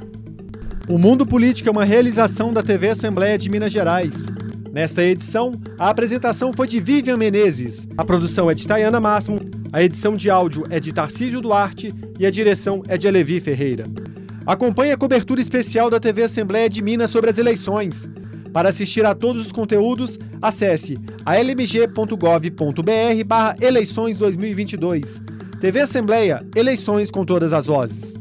O 0.89 0.99
Mundo 0.99 1.25
Político 1.25 1.69
é 1.69 1.73
uma 1.73 1.85
realização 1.85 2.53
da 2.53 2.65
TV 2.65 2.89
Assembleia 2.89 3.39
de 3.39 3.49
Minas 3.49 3.71
Gerais. 3.71 4.27
Nesta 4.73 5.05
edição, 5.05 5.55
a 5.79 5.89
apresentação 5.89 6.53
foi 6.53 6.67
de 6.67 6.81
Vivian 6.81 7.17
Menezes, 7.17 7.87
a 7.97 8.05
produção 8.05 8.51
é 8.51 8.55
de 8.55 8.67
Tayana 8.67 9.01
Máximo, 9.01 9.39
a 9.73 9.81
edição 9.81 10.17
de 10.17 10.29
áudio 10.29 10.65
é 10.69 10.81
de 10.81 10.93
Tarcísio 10.93 11.41
Duarte 11.41 11.95
e 12.19 12.27
a 12.27 12.31
direção 12.31 12.83
é 12.89 12.99
de 12.99 13.07
Alevi 13.07 13.39
Ferreira. 13.39 13.87
Acompanhe 14.45 14.91
a 14.91 14.99
cobertura 14.99 15.41
especial 15.41 15.89
da 15.89 16.01
TV 16.01 16.25
Assembleia 16.25 16.69
de 16.69 16.83
Minas 16.83 17.11
sobre 17.11 17.31
as 17.31 17.39
eleições. 17.39 18.09
Para 18.53 18.71
assistir 18.71 19.07
a 19.07 19.15
todos 19.15 19.47
os 19.47 19.53
conteúdos, 19.53 20.19
acesse 20.43 20.99
almg.gov.br 21.25 23.25
barra 23.25 23.57
eleições 23.61 24.19
2022. 24.19 25.38
TV 25.61 25.81
Assembleia, 25.81 26.47
eleições 26.55 27.11
com 27.11 27.25
todas 27.25 27.53
as 27.53 27.67
vozes. 27.67 28.15